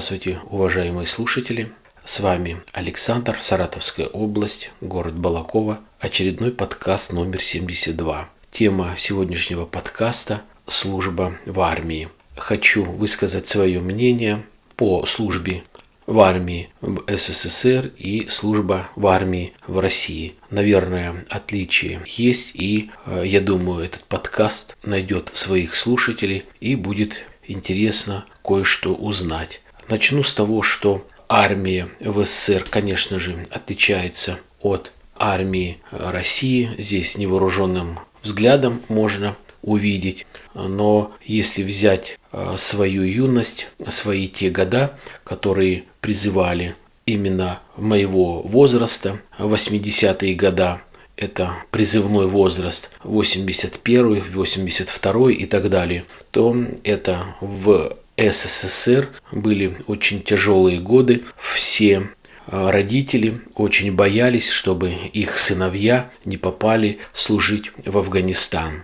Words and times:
Здравствуйте, 0.00 0.40
уважаемые 0.48 1.06
слушатели. 1.06 1.70
С 2.06 2.20
вами 2.20 2.62
Александр, 2.72 3.36
Саратовская 3.38 4.06
область, 4.06 4.70
город 4.80 5.14
Балакова, 5.14 5.80
очередной 5.98 6.52
подкаст 6.52 7.12
номер 7.12 7.42
72. 7.42 8.26
Тема 8.50 8.94
сегодняшнего 8.96 9.66
подкаста– 9.66 10.40
служба 10.66 11.36
в 11.44 11.60
армии. 11.60 12.08
Хочу 12.34 12.82
высказать 12.82 13.46
свое 13.46 13.80
мнение 13.80 14.42
по 14.76 15.04
службе 15.04 15.64
в 16.06 16.18
армии 16.20 16.70
в 16.80 17.04
СССР 17.06 17.92
и 17.98 18.26
служба 18.30 18.88
в 18.96 19.06
армии 19.06 19.52
в 19.66 19.80
России. 19.80 20.34
Наверное, 20.48 21.26
отличия 21.28 22.00
есть, 22.06 22.52
и 22.54 22.90
э, 23.04 23.24
я 23.26 23.42
думаю, 23.42 23.84
этот 23.84 24.04
подкаст 24.04 24.78
найдет 24.82 25.28
своих 25.34 25.76
слушателей 25.76 26.46
и 26.58 26.74
будет 26.74 27.26
интересно 27.46 28.24
кое-что 28.42 28.94
узнать. 28.94 29.60
Начну 29.90 30.22
с 30.22 30.32
того, 30.34 30.62
что 30.62 31.04
армия 31.28 31.88
в 31.98 32.24
СССР, 32.24 32.64
конечно 32.70 33.18
же, 33.18 33.44
отличается 33.50 34.38
от 34.62 34.92
армии 35.16 35.78
России. 35.90 36.70
Здесь 36.78 37.18
невооруженным 37.18 37.98
взглядом 38.22 38.82
можно 38.88 39.36
увидеть. 39.62 40.28
Но 40.54 41.12
если 41.24 41.64
взять 41.64 42.20
э, 42.30 42.54
свою 42.56 43.02
юность, 43.02 43.66
свои 43.88 44.28
те 44.28 44.50
года, 44.50 44.96
которые 45.24 45.84
призывали 46.00 46.76
именно 47.04 47.58
моего 47.76 48.42
возраста, 48.42 49.20
80-е 49.38 50.34
года, 50.34 50.82
это 51.16 51.52
призывной 51.72 52.28
возраст 52.28 52.92
81, 53.02 54.22
82 54.34 55.32
и 55.32 55.46
так 55.46 55.68
далее, 55.68 56.04
то 56.30 56.56
это 56.84 57.34
в 57.40 57.96
СССР 58.20 59.08
были 59.32 59.78
очень 59.86 60.22
тяжелые 60.22 60.78
годы. 60.80 61.24
Все 61.38 62.10
э, 62.46 62.70
родители 62.70 63.40
очень 63.54 63.92
боялись, 63.92 64.50
чтобы 64.50 64.92
их 65.12 65.38
сыновья 65.38 66.10
не 66.24 66.36
попали 66.36 66.98
служить 67.12 67.72
в 67.84 67.96
Афганистан. 67.96 68.82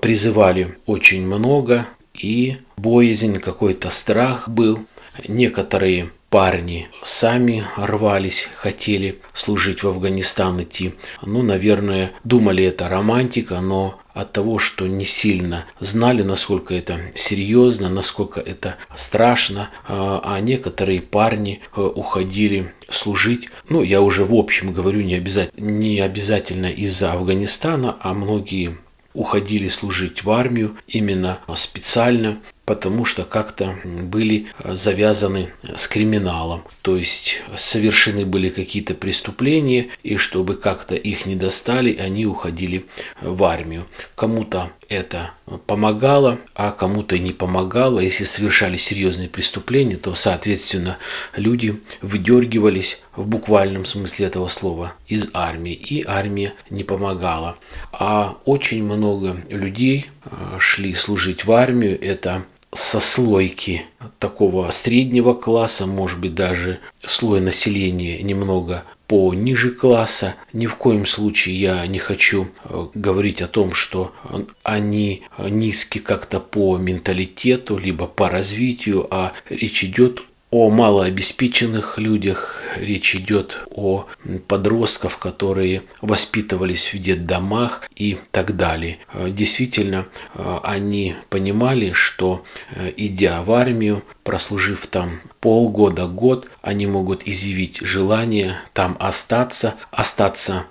Призывали 0.00 0.78
очень 0.86 1.26
много, 1.26 1.86
и 2.14 2.56
боязнь, 2.76 3.38
какой-то 3.38 3.90
страх 3.90 4.48
был. 4.48 4.86
Некоторые 5.28 6.10
парни 6.30 6.88
сами 7.02 7.64
рвались, 7.76 8.48
хотели 8.54 9.20
служить 9.34 9.82
в 9.82 9.88
Афганистан 9.88 10.62
идти. 10.62 10.94
Ну, 11.22 11.42
наверное, 11.42 12.12
думали 12.24 12.64
это 12.64 12.88
романтика, 12.88 13.60
но 13.60 13.99
от 14.14 14.32
того, 14.32 14.58
что 14.58 14.86
не 14.86 15.04
сильно 15.04 15.64
знали, 15.78 16.22
насколько 16.22 16.74
это 16.74 17.00
серьезно, 17.14 17.88
насколько 17.88 18.40
это 18.40 18.76
страшно, 18.94 19.70
а, 19.88 20.20
а 20.24 20.40
некоторые 20.40 21.00
парни 21.00 21.60
э, 21.76 21.80
уходили 21.80 22.72
служить. 22.88 23.48
Ну, 23.68 23.82
я 23.82 24.00
уже 24.02 24.24
в 24.24 24.34
общем 24.34 24.72
говорю 24.72 25.00
не 25.00 25.14
обязательно, 25.14 25.64
не 25.64 26.00
обязательно 26.00 26.66
из-за 26.66 27.12
Афганистана, 27.12 27.96
а 28.00 28.14
многие 28.14 28.78
уходили 29.14 29.68
служить 29.68 30.24
в 30.24 30.30
армию 30.30 30.76
именно 30.86 31.38
специально 31.54 32.38
потому 32.70 33.04
что 33.04 33.24
как-то 33.24 33.76
были 33.84 34.46
завязаны 34.64 35.50
с 35.74 35.88
криминалом. 35.88 36.62
То 36.82 36.96
есть 36.96 37.42
совершены 37.58 38.24
были 38.24 38.48
какие-то 38.48 38.94
преступления, 38.94 39.88
и 40.04 40.16
чтобы 40.16 40.54
как-то 40.54 40.94
их 40.94 41.26
не 41.26 41.34
достали, 41.34 41.96
они 41.96 42.26
уходили 42.26 42.86
в 43.20 43.42
армию. 43.42 43.88
Кому-то 44.14 44.70
это 44.88 45.32
помогало, 45.66 46.38
а 46.54 46.70
кому-то 46.70 47.18
не 47.18 47.32
помогало. 47.32 47.98
Если 47.98 48.22
совершали 48.22 48.76
серьезные 48.76 49.28
преступления, 49.28 49.96
то, 49.96 50.14
соответственно, 50.14 50.96
люди 51.34 51.80
выдергивались 52.02 53.02
в 53.16 53.26
буквальном 53.26 53.84
смысле 53.84 54.26
этого 54.26 54.46
слова 54.46 54.94
из 55.08 55.30
армии, 55.32 55.74
и 55.74 56.04
армия 56.06 56.54
не 56.70 56.84
помогала. 56.84 57.56
А 57.92 58.36
очень 58.44 58.84
много 58.84 59.36
людей 59.48 60.06
э, 60.24 60.58
шли 60.60 60.94
служить 60.94 61.44
в 61.44 61.52
армию. 61.52 62.00
Это 62.00 62.44
сослойки 62.72 63.84
такого 64.18 64.70
среднего 64.70 65.34
класса, 65.34 65.86
может 65.86 66.20
быть 66.20 66.34
даже 66.34 66.78
слой 67.04 67.40
населения 67.40 68.22
немного 68.22 68.84
пониже 69.06 69.72
класса. 69.72 70.36
Ни 70.52 70.66
в 70.66 70.76
коем 70.76 71.04
случае 71.04 71.60
я 71.60 71.86
не 71.88 71.98
хочу 71.98 72.46
э, 72.64 72.86
говорить 72.94 73.42
о 73.42 73.48
том, 73.48 73.72
что 73.72 74.14
они 74.62 75.24
низкие 75.36 76.02
как-то 76.04 76.38
по 76.38 76.78
менталитету, 76.78 77.76
либо 77.76 78.06
по 78.06 78.28
развитию, 78.28 79.08
а 79.10 79.32
речь 79.48 79.82
идет 79.82 80.22
о 80.50 80.68
малообеспеченных 80.68 81.98
людях, 81.98 82.62
речь 82.76 83.14
идет 83.14 83.58
о 83.70 84.06
подростках, 84.48 85.18
которые 85.18 85.84
воспитывались 86.00 86.92
в 86.92 86.98
детдомах 86.98 87.88
и 87.94 88.18
так 88.32 88.56
далее. 88.56 88.98
Э, 89.12 89.30
действительно, 89.30 90.06
э, 90.34 90.58
они 90.64 91.14
понимали, 91.28 91.92
что 91.92 92.44
э, 92.74 92.92
идя 92.96 93.42
в 93.42 93.52
армию, 93.52 94.02
прослужив 94.24 94.88
там 94.88 95.20
полгода, 95.40 96.06
год, 96.06 96.50
они 96.62 96.86
могут 96.86 97.26
изъявить 97.26 97.78
желание 97.80 98.56
там 98.74 98.96
остаться, 99.00 99.76
остаться, 99.90 100.66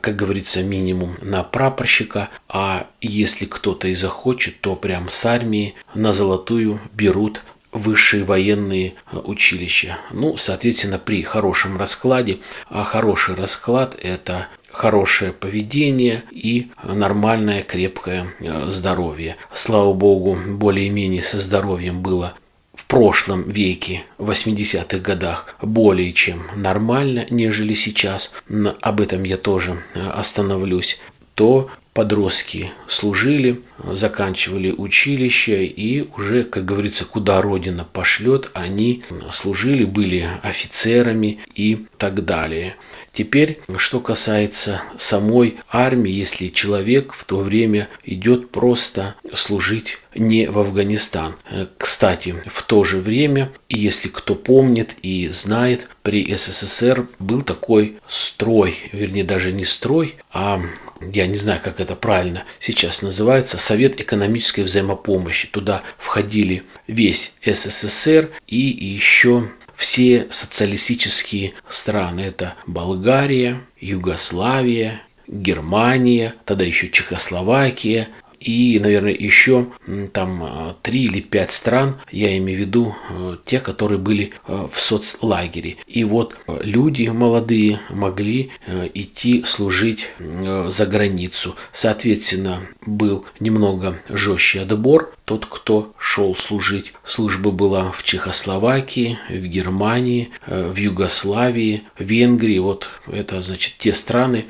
как 0.00 0.16
говорится, 0.16 0.62
минимум 0.62 1.16
на 1.20 1.42
прапорщика, 1.42 2.30
а 2.48 2.86
если 3.00 3.44
кто-то 3.44 3.88
и 3.88 3.94
захочет, 3.94 4.60
то 4.60 4.74
прям 4.74 5.10
с 5.10 5.26
армии 5.26 5.74
на 5.94 6.14
золотую 6.14 6.80
берут 6.94 7.42
высшие 7.76 8.24
военные 8.24 8.94
э, 9.12 9.18
училища. 9.18 9.98
Ну, 10.10 10.36
соответственно, 10.36 10.98
при 10.98 11.22
хорошем 11.22 11.76
раскладе, 11.76 12.38
а 12.68 12.84
хороший 12.84 13.34
расклад– 13.34 13.96
это 14.02 14.48
хорошее 14.70 15.32
поведение 15.32 16.22
и 16.30 16.70
нормальное 16.82 17.62
крепкое 17.62 18.26
э, 18.40 18.66
здоровье. 18.68 19.36
Слава 19.54 19.92
богу, 19.92 20.36
более-менее 20.46 21.22
со 21.22 21.38
здоровьем 21.38 22.02
было 22.02 22.34
в 22.74 22.84
прошлом 22.86 23.48
веке, 23.48 24.04
в 24.18 24.30
80-х 24.30 24.98
годах, 24.98 25.56
более 25.62 26.12
чем 26.12 26.42
нормально, 26.54 27.26
нежели 27.30 27.74
сейчас. 27.74 28.32
Об 28.80 29.00
этом 29.00 29.24
я 29.24 29.36
тоже 29.36 29.82
э, 29.94 30.08
остановлюсь 30.08 31.00
то 31.34 31.70
подростки 31.96 32.72
служили, 32.86 33.62
заканчивали 33.82 34.70
училище 34.70 35.64
и 35.64 36.06
уже, 36.14 36.44
как 36.44 36.66
говорится, 36.66 37.06
куда 37.06 37.40
Родина 37.40 37.86
пошлет, 37.90 38.50
они 38.52 39.02
служили, 39.30 39.86
были 39.86 40.28
офицерами 40.42 41.38
и 41.54 41.86
так 41.96 42.26
далее. 42.26 42.76
Теперь, 43.14 43.60
что 43.78 44.00
касается 44.00 44.82
самой 44.98 45.56
армии, 45.70 46.12
если 46.12 46.48
человек 46.48 47.14
в 47.14 47.24
то 47.24 47.38
время 47.38 47.88
идет 48.04 48.50
просто 48.50 49.14
служить 49.32 49.98
не 50.14 50.50
в 50.50 50.58
Афганистан. 50.58 51.34
Кстати, 51.78 52.34
в 52.44 52.62
то 52.62 52.84
же 52.84 52.98
время, 52.98 53.50
если 53.70 54.08
кто 54.08 54.34
помнит 54.34 54.98
и 55.00 55.28
знает, 55.28 55.88
при 56.02 56.30
СССР 56.34 57.08
был 57.18 57.40
такой 57.40 57.96
строй, 58.06 58.76
вернее 58.92 59.24
даже 59.24 59.50
не 59.50 59.64
строй, 59.64 60.16
а 60.30 60.60
я 61.00 61.26
не 61.26 61.36
знаю, 61.36 61.60
как 61.62 61.80
это 61.80 61.94
правильно 61.94 62.44
сейчас 62.58 63.02
называется, 63.02 63.58
Совет 63.58 64.00
экономической 64.00 64.62
взаимопомощи. 64.62 65.48
Туда 65.48 65.82
входили 65.98 66.64
весь 66.86 67.34
СССР 67.44 68.30
и 68.46 68.56
еще 68.56 69.48
все 69.74 70.26
социалистические 70.30 71.52
страны. 71.68 72.22
Это 72.22 72.54
Болгария, 72.66 73.60
Югославия, 73.78 75.02
Германия, 75.28 76.34
тогда 76.44 76.64
еще 76.64 76.88
Чехословакия, 76.88 78.08
и, 78.40 78.78
наверное, 78.78 79.12
еще 79.12 79.66
там 80.12 80.42
а, 80.42 80.76
три 80.82 81.04
или 81.04 81.20
пять 81.20 81.52
стран, 81.52 81.96
я 82.10 82.36
имею 82.38 82.58
в 82.58 82.60
виду 82.60 82.94
э, 83.10 83.36
те, 83.44 83.60
которые 83.60 83.98
были 83.98 84.32
э, 84.46 84.68
в 84.70 84.80
соцлагере. 84.80 85.76
И 85.86 86.04
вот 86.04 86.36
э, 86.46 86.60
люди 86.62 87.08
молодые 87.08 87.80
могли 87.90 88.50
идти 88.94 89.44
служить 89.44 90.08
за 90.18 90.86
границу. 90.86 91.56
Соответственно, 91.72 92.60
был 92.84 93.24
немного 93.40 93.98
жестче 94.08 94.60
отбор, 94.60 95.15
тот, 95.26 95.44
кто 95.46 95.92
шел 95.98 96.36
служить. 96.36 96.92
Служба 97.04 97.50
была 97.50 97.90
в 97.90 98.04
Чехословакии, 98.04 99.18
в 99.28 99.46
Германии, 99.46 100.30
э, 100.46 100.70
в 100.70 100.76
Югославии, 100.76 101.82
в 101.98 102.04
Венгрии. 102.04 102.60
Вот 102.60 102.88
это, 103.10 103.42
значит, 103.42 103.74
те 103.76 103.92
страны, 103.92 104.46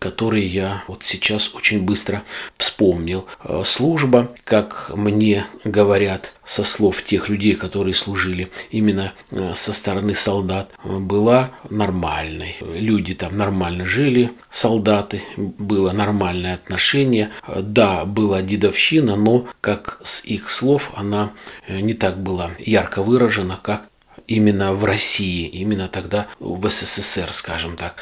которые 0.00 0.46
я 0.46 0.82
вот 0.88 1.04
сейчас 1.04 1.54
очень 1.54 1.82
быстро 1.82 2.24
вспомнил. 2.56 3.26
Э, 3.44 3.62
служба, 3.64 4.34
как 4.42 4.90
мне 4.94 5.46
говорят, 5.62 6.32
со 6.44 6.64
слов 6.64 7.04
тех 7.04 7.28
людей, 7.28 7.54
которые 7.54 7.94
служили 7.94 8.50
именно 8.72 9.12
э, 9.30 9.52
со 9.54 9.72
стороны 9.72 10.14
солдат, 10.14 10.72
была 10.82 11.50
нормальной. 11.70 12.56
Люди 12.60 13.14
там 13.14 13.36
нормально 13.36 13.86
жили, 13.86 14.32
солдаты, 14.50 15.22
было 15.36 15.92
нормальное 15.92 16.54
отношение. 16.54 17.30
Да, 17.46 18.04
была 18.04 18.42
дедовщина, 18.42 19.14
но, 19.14 19.46
как 19.60 20.00
с 20.08 20.24
их 20.24 20.50
слов, 20.50 20.90
она 20.96 21.32
не 21.68 21.94
так 21.94 22.18
была 22.20 22.50
ярко 22.58 23.02
выражена, 23.02 23.58
как 23.62 23.88
именно 24.26 24.72
в 24.72 24.84
России, 24.84 25.46
именно 25.46 25.88
тогда 25.88 26.26
в 26.40 26.68
СССР, 26.68 27.32
скажем 27.32 27.76
так. 27.76 27.96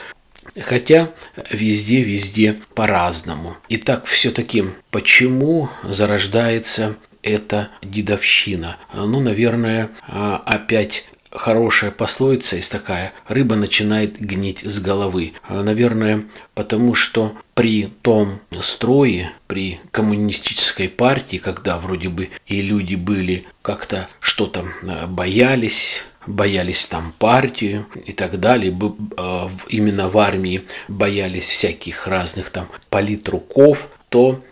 Хотя 0.61 1.11
везде-везде 1.51 2.61
по-разному. 2.75 3.57
Итак, 3.69 4.07
все-таки 4.07 4.65
почему 4.91 5.69
зарождается 5.83 6.97
эта 7.23 7.69
дедовщина? 7.83 8.77
Ну, 8.95 9.21
наверное, 9.21 9.91
опять 10.09 11.05
хорошая 11.37 11.91
пословица 11.91 12.57
есть 12.57 12.73
такая 12.73 13.13
«рыба 13.29 13.57
начинает 13.57 14.19
гнить 14.19 14.61
с 14.65 14.81
головы». 14.81 15.35
Наверное, 15.49 16.25
потому 16.55 16.95
что 16.95 17.37
при 17.55 17.87
том 18.03 18.41
строе, 18.61 19.33
при 19.47 19.79
коммунистической 19.91 20.89
партии, 20.89 21.37
когда 21.37 21.79
вроде 21.79 22.09
бы 22.09 22.31
и 22.47 22.61
люди 22.63 22.95
были 22.95 23.45
как-то 23.63 24.09
что-то 24.21 24.65
боялись, 25.09 26.05
боялись 26.27 26.87
там 26.87 27.13
партию 27.19 27.87
и 28.05 28.13
так 28.13 28.41
далее. 28.41 28.77
А, 29.17 29.51
именно 29.69 30.09
в 30.09 30.19
армии 30.19 30.65
боялись 30.89 31.49
всяких 31.49 32.07
разных 32.07 32.51
там 32.51 32.69
политруков, 32.91 33.91
то 34.09 34.43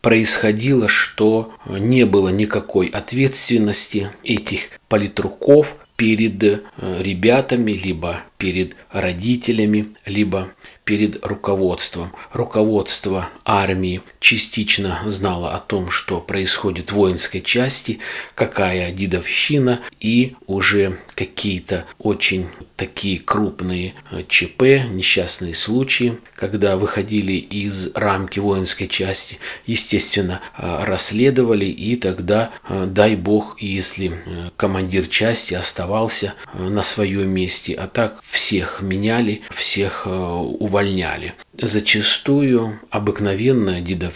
происходило, 0.00 0.88
что 0.88 1.52
не 1.66 2.04
было 2.04 2.28
никакой 2.28 2.86
ответственности 2.86 4.10
этих 4.22 4.70
политруков 4.88 5.86
перед 5.98 6.44
э, 6.44 6.60
ребятами, 7.00 7.72
либо 7.72 8.20
перед 8.38 8.76
родителями, 8.92 9.86
либо 10.06 10.46
перед 10.84 11.26
руководством. 11.26 12.12
Руководство 12.32 13.28
армии 13.44 14.00
частично 14.20 15.00
знало 15.06 15.52
о 15.54 15.60
том, 15.60 15.90
что 15.90 16.20
происходит 16.20 16.90
в 16.90 16.94
воинской 16.94 17.40
части, 17.40 18.00
какая 18.34 18.92
дедовщина, 18.92 19.80
и 20.00 20.34
уже 20.46 20.98
какие-то 21.14 21.84
очень 21.98 22.46
такие 22.76 23.18
крупные 23.18 23.94
э, 24.10 24.22
ЧП, 24.28 24.62
несчастные 24.90 25.54
случаи, 25.54 26.18
когда 26.34 26.76
выходили 26.76 27.32
из 27.32 27.92
рамки 27.94 28.38
воинской 28.38 28.86
части, 28.86 29.38
естественно, 29.66 30.40
э, 30.56 30.84
расследовали, 30.84 31.64
и 31.66 31.96
тогда, 31.96 32.50
дай 32.68 33.16
бог, 33.16 33.60
если 33.60 34.12
командир 34.56 35.06
части 35.06 35.54
оставался 35.54 36.34
на 36.54 36.82
своем 36.82 37.30
месте, 37.30 37.74
а 37.74 37.86
так 37.88 38.22
всех 38.22 38.82
меняли, 38.82 39.42
всех 39.50 40.02
э, 40.06 40.10
увольняли. 40.10 41.34
Зачастую 41.60 42.80
обыкновенная 42.90 43.80
дедовщина 43.80 44.07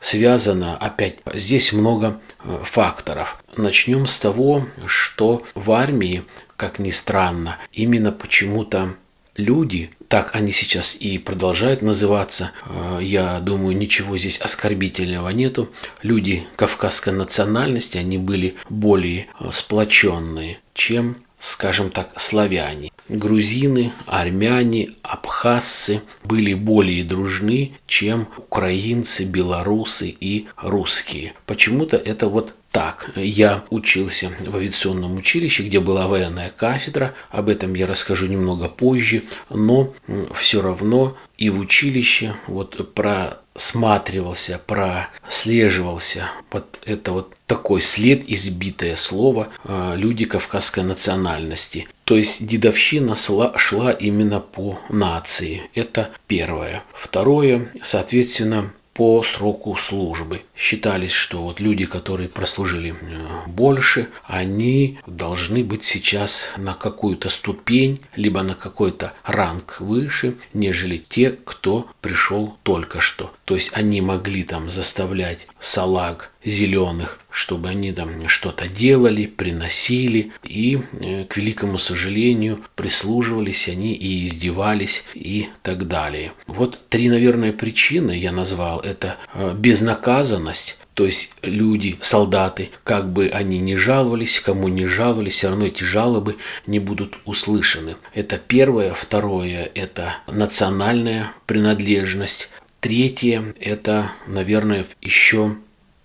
связана, 0.00 0.76
опять, 0.76 1.18
здесь 1.32 1.72
много 1.72 2.20
э, 2.42 2.58
факторов. 2.64 3.42
Начнем 3.56 4.06
с 4.06 4.18
того, 4.18 4.66
что 4.86 5.42
в 5.54 5.72
армии, 5.72 6.24
как 6.56 6.78
ни 6.78 6.90
странно, 6.90 7.58
именно 7.72 8.12
почему-то 8.12 8.94
люди, 9.36 9.90
так 10.08 10.34
они 10.34 10.52
сейчас 10.52 10.94
и 10.94 11.18
продолжают 11.18 11.82
называться, 11.82 12.52
э, 12.66 13.00
я 13.02 13.40
думаю, 13.40 13.76
ничего 13.76 14.16
здесь 14.16 14.40
оскорбительного 14.40 15.30
нету, 15.30 15.70
люди 16.02 16.46
кавказской 16.56 17.12
национальности, 17.12 17.98
они 17.98 18.18
были 18.18 18.56
более 18.68 19.26
сплоченные, 19.50 20.58
чем 20.74 21.16
скажем 21.44 21.90
так, 21.90 22.08
славяне. 22.18 22.90
Грузины, 23.08 23.92
армяне, 24.06 24.90
абхазцы 25.02 26.02
были 26.24 26.54
более 26.54 27.04
дружны, 27.04 27.72
чем 27.86 28.28
украинцы, 28.36 29.24
белорусы 29.24 30.14
и 30.18 30.46
русские. 30.56 31.34
Почему-то 31.46 31.96
это 31.96 32.28
вот 32.28 32.54
так. 32.74 33.10
Я 33.14 33.62
учился 33.70 34.32
в 34.40 34.56
авиационном 34.56 35.16
училище, 35.16 35.62
где 35.62 35.78
была 35.78 36.08
военная 36.08 36.50
кафедра. 36.50 37.14
Об 37.30 37.48
этом 37.48 37.74
я 37.74 37.86
расскажу 37.86 38.26
немного 38.26 38.68
позже. 38.68 39.22
Но 39.48 39.94
все 40.32 40.60
равно 40.60 41.16
и 41.38 41.50
в 41.50 41.58
училище 41.60 42.34
вот 42.48 42.92
просматривался, 42.92 44.60
прослеживался 44.66 46.30
вот 46.50 46.80
это 46.84 47.12
вот 47.12 47.36
такой 47.46 47.80
след, 47.80 48.28
избитое 48.28 48.96
слово 48.96 49.50
а, 49.64 49.94
люди 49.94 50.24
кавказской 50.24 50.82
национальности. 50.82 51.86
То 52.04 52.16
есть 52.16 52.46
дедовщина 52.46 53.16
шла, 53.16 53.90
именно 53.92 54.40
по 54.40 54.78
нации. 54.88 55.62
Это 55.74 56.10
первое. 56.26 56.84
Второе, 56.92 57.70
соответственно, 57.82 58.72
по 58.94 59.24
сроку 59.24 59.76
службы. 59.76 60.42
Считались, 60.56 61.10
что 61.12 61.42
вот 61.42 61.58
люди, 61.58 61.84
которые 61.84 62.28
прослужили 62.28 62.94
э, 62.94 63.48
больше, 63.48 64.08
они 64.24 64.98
должны 65.06 65.64
быть 65.64 65.82
сейчас 65.82 66.50
на 66.56 66.74
какую-то 66.74 67.28
ступень, 67.28 68.00
либо 68.14 68.42
на 68.42 68.54
какой-то 68.54 69.12
ранг 69.24 69.80
выше, 69.80 70.36
нежели 70.54 70.96
те, 70.96 71.30
кто 71.30 71.88
пришел 72.00 72.56
только 72.62 73.00
что. 73.00 73.32
То 73.44 73.56
есть 73.56 73.72
они 73.74 74.00
могли 74.00 74.44
там 74.44 74.70
заставлять 74.70 75.48
салаг 75.58 76.30
зеленых, 76.44 77.20
чтобы 77.30 77.68
они 77.68 77.92
там 77.92 78.28
что-то 78.28 78.68
делали, 78.68 79.26
приносили, 79.26 80.32
и, 80.42 80.78
э, 81.00 81.24
к 81.24 81.36
великому 81.36 81.78
сожалению, 81.78 82.60
прислуживались 82.74 83.68
они 83.68 83.94
и 83.94 84.26
издевались 84.26 85.04
и 85.14 85.48
так 85.62 85.88
далее. 85.88 86.32
Вот 86.46 86.78
три, 86.88 87.08
наверное, 87.08 87.52
причины 87.52 88.12
я 88.12 88.32
назвал. 88.32 88.80
Это 88.80 89.16
э, 89.34 89.54
безнаказанность, 89.56 90.78
то 90.94 91.04
есть 91.04 91.34
люди, 91.42 91.98
солдаты, 92.00 92.70
как 92.84 93.12
бы 93.12 93.28
они 93.28 93.58
ни 93.58 93.74
жаловались, 93.74 94.38
кому 94.38 94.68
не 94.68 94.86
жаловались, 94.86 95.34
все 95.34 95.48
равно 95.48 95.66
эти 95.66 95.82
жалобы 95.82 96.36
не 96.68 96.78
будут 96.78 97.18
услышаны. 97.24 97.96
Это 98.14 98.38
первое. 98.38 98.94
Второе– 98.94 99.70
это 99.74 100.18
национальная 100.28 101.32
принадлежность. 101.46 102.50
Третье– 102.78 103.54
это, 103.60 104.12
наверное, 104.28 104.86
еще 105.00 105.56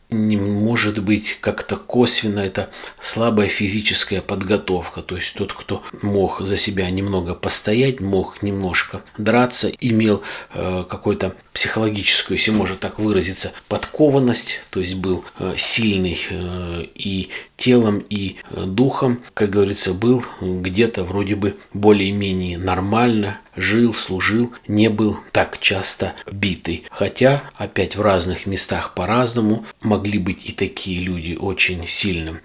может 0.10 1.00
быть 1.00 1.38
как-то 1.40 1.76
косвенно 1.76 2.40
это 2.40 2.70
слабая 3.00 3.48
физическая 3.48 4.22
подготовка. 4.22 5.02
То 5.02 5.16
есть 5.16 5.36
тот, 5.36 5.54
кто 5.54 5.84
мог 6.02 6.42
за 6.42 6.58
себя 6.58 6.90
немного 6.90 7.36
постоять, 7.36 8.00
мог 8.00 8.42
немножко 8.42 9.04
драться, 9.18 9.72
имел 9.80 10.24
э, 10.54 10.84
какой-то 10.90 11.36
психологическую, 11.54 12.38
если 12.38 12.52
можно 12.52 12.76
так 12.76 13.00
выразиться, 13.00 13.52
подкованность, 13.68 14.62
то 14.70 14.80
есть 14.80 14.96
был 14.96 15.24
э, 15.40 15.54
сильный 15.58 16.18
э, 16.30 16.86
и 16.96 17.30
телом, 17.56 18.04
и 18.10 18.38
э, 18.52 18.64
духом, 18.66 19.22
как 19.34 19.50
говорится, 19.50 19.94
был 19.94 20.24
где-то 20.42 21.04
вроде 21.04 21.36
бы 21.36 21.56
более-менее 21.74 22.58
нормально, 22.58 23.40
жил, 23.60 23.94
служил, 23.94 24.54
не 24.68 24.90
был 24.90 25.20
так 25.32 25.60
часто 25.60 26.14
битый. 26.32 26.86
Хотя, 26.90 27.44
опять 27.56 27.96
в 27.96 28.02
разных 28.02 28.46
местах 28.46 28.94
по-разному, 28.94 29.66
могли 29.82 30.20
быть 30.20 30.50
и 30.50 30.52
такие 30.52 31.02
люди 31.02 31.38
очень 31.40 31.86
сильно 31.86 32.40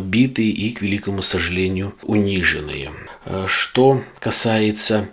битые 0.00 0.50
и, 0.50 0.72
к 0.72 0.82
великому 0.82 1.22
сожалению, 1.22 1.94
униженные. 2.02 2.90
Что 3.46 4.02
касается 4.20 5.08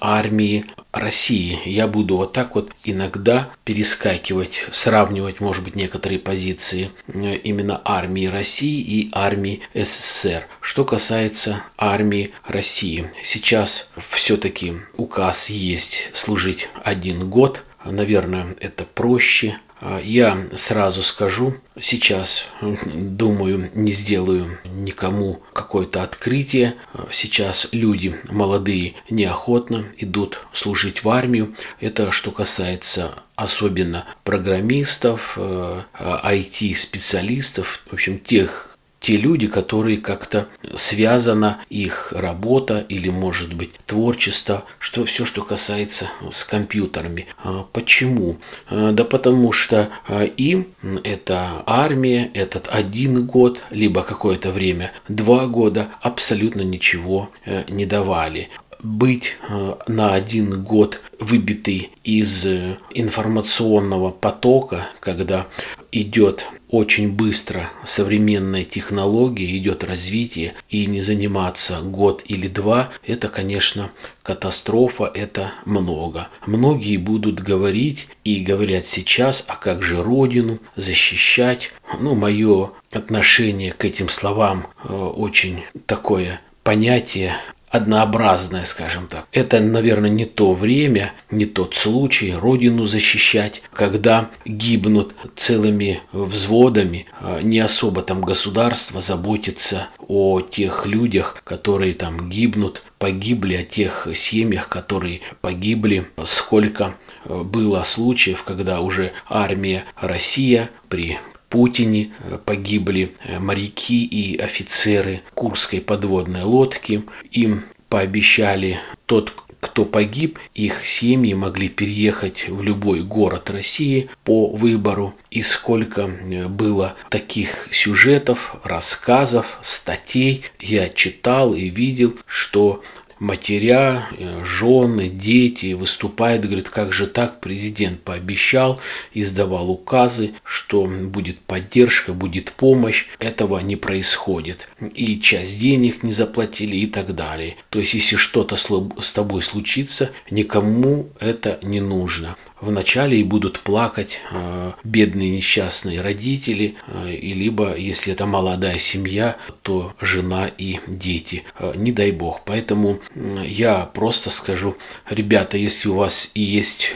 армии 0.00 0.64
России. 0.94 1.58
Я 1.64 1.86
буду 1.86 2.16
вот 2.16 2.32
так 2.32 2.54
вот 2.54 2.70
иногда 2.84 3.50
перескакивать, 3.64 4.64
сравнивать, 4.70 5.40
может 5.40 5.64
быть, 5.64 5.76
некоторые 5.76 6.18
позиции 6.18 6.90
э, 7.08 7.34
именно 7.36 7.80
армии 7.84 8.26
России 8.26 8.80
и 8.80 9.10
армии 9.12 9.60
СССР. 9.74 10.46
Что 10.60 10.84
касается 10.84 11.62
армии 11.76 12.32
России, 12.46 13.10
сейчас 13.22 13.90
все-таки 14.08 14.74
указ 14.96 15.50
есть 15.50 16.10
служить 16.14 16.68
один 16.82 17.28
год. 17.28 17.64
Наверное, 17.84 18.56
это 18.60 18.84
проще, 18.84 19.58
я 20.02 20.38
сразу 20.56 21.02
скажу, 21.02 21.54
сейчас, 21.78 22.46
думаю, 22.60 23.70
не 23.74 23.92
сделаю 23.92 24.58
никому 24.64 25.42
какое-то 25.52 26.02
открытие. 26.02 26.74
Сейчас 27.10 27.68
люди 27.72 28.18
молодые 28.30 28.94
неохотно 29.10 29.84
идут 29.98 30.40
служить 30.52 31.04
в 31.04 31.08
армию. 31.08 31.54
Это 31.80 32.12
что 32.12 32.30
касается 32.30 33.14
особенно 33.36 34.06
программистов, 34.22 35.38
IT-специалистов, 35.38 37.82
э, 37.86 37.90
в 37.90 37.92
общем, 37.94 38.18
тех 38.18 38.73
те 39.04 39.18
люди, 39.18 39.48
которые 39.48 39.98
как-то 39.98 40.48
связана 40.74 41.58
их 41.68 42.14
работа 42.16 42.86
или, 42.88 43.10
может 43.10 43.52
быть, 43.52 43.72
творчество, 43.84 44.64
что 44.78 45.04
все, 45.04 45.26
что 45.26 45.42
касается 45.42 46.08
с 46.30 46.42
компьютерами. 46.42 47.26
А 47.42 47.66
почему? 47.70 48.38
А, 48.70 48.92
да 48.92 49.04
потому 49.04 49.52
что 49.52 49.90
а, 50.08 50.24
им 50.24 50.68
эта 51.02 51.62
армия, 51.66 52.30
этот 52.32 52.70
один 52.72 53.26
год, 53.26 53.60
либо 53.68 54.02
какое-то 54.02 54.50
время, 54.52 54.90
два 55.06 55.48
года 55.48 55.88
абсолютно 56.00 56.62
ничего 56.62 57.28
э, 57.44 57.64
не 57.68 57.84
давали 57.84 58.48
быть 58.82 59.36
э, 59.50 59.74
на 59.86 60.14
один 60.14 60.62
год 60.64 61.00
выбитый 61.20 61.90
из 62.04 62.46
информационного 62.94 64.10
потока, 64.10 64.88
когда 65.00 65.46
идет 65.92 66.46
очень 66.74 67.12
быстро 67.12 67.70
современная 67.84 68.64
технология, 68.64 69.56
идет 69.56 69.84
развитие, 69.84 70.54
и 70.68 70.86
не 70.86 71.00
заниматься 71.00 71.80
год 71.80 72.24
или 72.26 72.48
два, 72.48 72.90
это, 73.06 73.28
конечно, 73.28 73.92
катастрофа, 74.24 75.08
это 75.14 75.52
много. 75.66 76.26
Многие 76.46 76.96
будут 76.96 77.38
говорить 77.40 78.08
и 78.24 78.42
говорят 78.42 78.84
сейчас, 78.84 79.44
а 79.46 79.54
как 79.54 79.84
же 79.84 80.02
Родину 80.02 80.58
защищать? 80.74 81.70
Ну, 82.00 82.16
мое 82.16 82.72
отношение 82.90 83.70
к 83.70 83.84
этим 83.84 84.08
словам 84.08 84.66
э, 84.82 84.92
очень 84.92 85.62
такое 85.86 86.40
понятие 86.64 87.36
однообразное, 87.74 88.64
скажем 88.64 89.08
так. 89.08 89.26
Это, 89.32 89.58
наверное, 89.58 90.08
не 90.08 90.26
то 90.26 90.52
время, 90.52 91.12
не 91.32 91.44
тот 91.44 91.74
случай 91.74 92.32
родину 92.32 92.86
защищать, 92.86 93.62
когда 93.72 94.30
гибнут 94.44 95.16
целыми 95.34 96.00
взводами, 96.12 97.06
а, 97.20 97.40
не 97.40 97.58
особо 97.58 98.02
там 98.02 98.20
государство 98.20 99.00
заботится 99.00 99.88
о 100.06 100.40
тех 100.40 100.86
людях, 100.86 101.42
которые 101.42 101.94
там 101.94 102.30
гибнут, 102.30 102.84
погибли, 103.00 103.56
о 103.56 103.64
тех 103.64 104.06
семьях, 104.14 104.68
которые 104.68 105.22
погибли, 105.40 106.06
сколько 106.22 106.94
а, 107.24 107.42
было 107.42 107.82
случаев, 107.82 108.44
когда 108.44 108.82
уже 108.82 109.10
армия 109.28 109.84
Россия 110.00 110.70
при 110.88 111.18
Путине 111.54 112.10
э, 112.18 112.38
погибли 112.44 113.14
э, 113.22 113.38
моряки 113.38 114.04
и 114.04 114.36
офицеры 114.36 115.22
Курской 115.34 115.80
подводной 115.80 116.42
лодки. 116.42 117.04
Им 117.30 117.62
пообещали 117.88 118.80
тот, 119.06 119.32
кто 119.60 119.84
погиб, 119.84 120.40
их 120.56 120.84
семьи 120.84 121.32
могли 121.32 121.68
переехать 121.68 122.48
в 122.48 122.60
любой 122.60 123.02
город 123.04 123.50
России 123.50 124.10
по 124.24 124.48
выбору. 124.48 125.14
И 125.30 125.42
сколько 125.42 126.10
э, 126.10 126.48
было 126.48 126.96
таких 127.08 127.68
сюжетов, 127.70 128.56
рассказов, 128.64 129.60
статей 129.62 130.42
я 130.58 130.88
читал 130.88 131.54
и 131.54 131.68
видел, 131.68 132.16
что 132.26 132.82
матеря, 133.24 134.06
э, 134.18 134.44
жены, 134.44 135.08
дети 135.08 135.72
выступают, 135.72 136.44
говорит, 136.44 136.68
как 136.68 136.92
же 136.92 137.06
так, 137.06 137.40
президент 137.40 138.00
пообещал, 138.02 138.80
издавал 139.14 139.70
указы, 139.70 140.34
что 140.44 140.84
будет 140.84 141.40
поддержка, 141.40 142.12
будет 142.12 142.52
помощь, 142.52 143.06
этого 143.18 143.58
не 143.60 143.76
происходит. 143.76 144.68
И 144.94 145.18
часть 145.18 145.58
денег 145.58 146.02
не 146.02 146.12
заплатили 146.12 146.76
и 146.76 146.86
так 146.86 147.14
далее. 147.14 147.56
То 147.70 147.78
есть, 147.78 147.94
если 147.94 148.16
что-то 148.16 148.56
с 148.56 149.12
тобой 149.12 149.42
случится, 149.42 150.10
никому 150.30 151.08
это 151.18 151.58
не 151.62 151.80
нужно 151.80 152.36
вначале 152.60 153.20
и 153.20 153.24
будут 153.24 153.60
плакать 153.60 154.20
э, 154.30 154.72
бедные 154.84 155.30
несчастные 155.30 156.00
родители, 156.00 156.76
э, 156.86 157.12
и 157.12 157.32
либо, 157.32 157.76
если 157.76 158.12
это 158.12 158.26
молодая 158.26 158.78
семья, 158.78 159.36
то 159.62 159.94
жена 160.00 160.50
и 160.58 160.80
дети. 160.86 161.44
Э, 161.58 161.72
не 161.76 161.92
дай 161.92 162.10
бог. 162.10 162.42
Поэтому 162.44 163.00
я 163.44 163.86
просто 163.86 164.30
скажу, 164.30 164.76
ребята, 165.08 165.56
если 165.56 165.88
у 165.88 165.94
вас 165.94 166.30
и 166.34 166.40
есть 166.40 166.94